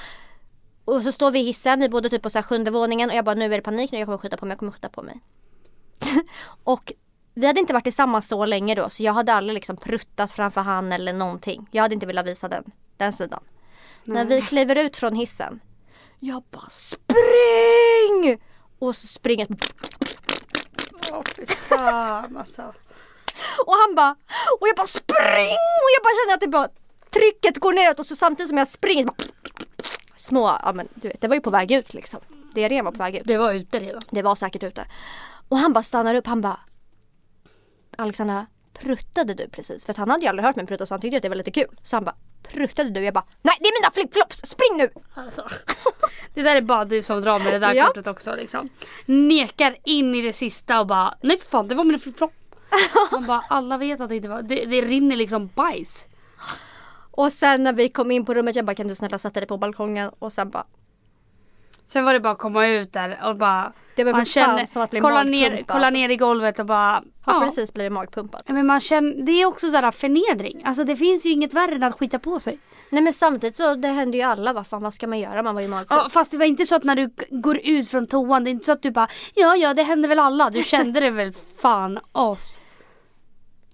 [0.95, 3.25] och så står vi i hissen, vi bodde typ på så sjunde våningen och jag
[3.25, 5.03] bara nu är det panik nu, jag kommer skjuta på mig, jag kommer skjuta på
[5.03, 5.21] mig.
[6.65, 6.93] och
[7.35, 10.61] vi hade inte varit tillsammans så länge då så jag hade aldrig liksom pruttat framför
[10.61, 11.69] han eller någonting.
[11.71, 12.65] Jag hade inte velat visa den,
[12.97, 13.43] den sidan.
[14.05, 15.61] När vi kliver ut från hissen,
[16.21, 18.41] jag bara spring!
[18.79, 19.49] Och så springer
[21.13, 22.73] Åh fy fan alltså.
[23.67, 24.11] Och han bara
[24.61, 25.59] och jag bara spring!
[25.83, 26.69] Och jag bara känner att det bara
[27.11, 29.15] trycket går neråt och så samtidigt som jag springer bara,
[30.17, 32.21] små, ja men du vet det var ju på väg ut liksom.
[32.55, 33.23] Diarrén var på väg ut.
[33.25, 34.03] Det var ute redan.
[34.11, 34.87] Det var säkert ute.
[35.49, 36.61] Och han bara stannar upp, han bara
[37.99, 39.85] Alexandra, pruttade du precis?
[39.85, 41.37] För att han hade ju aldrig hört mig prutta så han tyckte att det var
[41.37, 41.77] lite kul.
[41.83, 42.17] Så han bara
[42.53, 43.01] Pruttade du?
[43.01, 44.91] Jag bara Nej det är mina flipflops, spring nu!
[45.15, 45.49] Alltså.
[46.35, 47.87] Det där är bara du som drar med det där Ja.
[47.87, 48.69] kortet också liksom.
[49.07, 52.33] Nekar in i det sista och bara nej för fan det var mina flipflop.
[53.13, 56.07] Man bara alla vet att det inte var, det, det rinner liksom bajs.
[57.11, 59.47] Och sen när vi kom in på rummet jag bara kan du snälla sätta dig
[59.47, 60.65] på balkongen och sen bara
[61.87, 64.83] Sen var det bara att komma ut där och bara Det var man fan som
[64.83, 65.75] att bli kolla, ner, magpumpad.
[65.75, 67.41] kolla ner i golvet och bara har ja.
[67.41, 68.43] precis blivit magpumpad.
[68.47, 70.63] Men man känner, det är också sådär förnedring.
[70.65, 72.59] Alltså det finns ju inget värre än att skita på sig.
[72.91, 75.43] Nej men samtidigt så det hände ju alla, vad fan vad ska man göra?
[75.43, 75.93] Man var ju magsjuk.
[75.93, 78.53] Ja, fast det var inte så att när du går ut från toan, det är
[78.53, 80.51] inte så att du bara ja ja det händer väl alla.
[80.51, 82.61] Du kände det väl fan oss.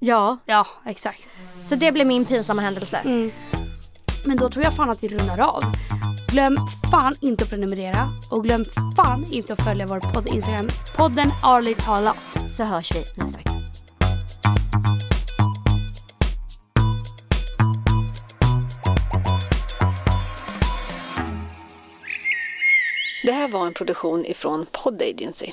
[0.03, 1.23] Ja, Ja exakt.
[1.69, 3.31] så det blev min pinsamma händelse.
[4.25, 5.65] Men då tror jag fan att vi rundar av.
[6.29, 6.59] Glöm
[6.91, 8.65] fan inte att prenumerera och glöm
[8.97, 10.69] fan inte att följa vår podd Instagram.
[10.97, 12.17] Podden Arligt talat.
[12.49, 13.51] Så hörs vi nästa vecka.
[23.23, 25.53] Det här var en produktion ifrån Pod Agency.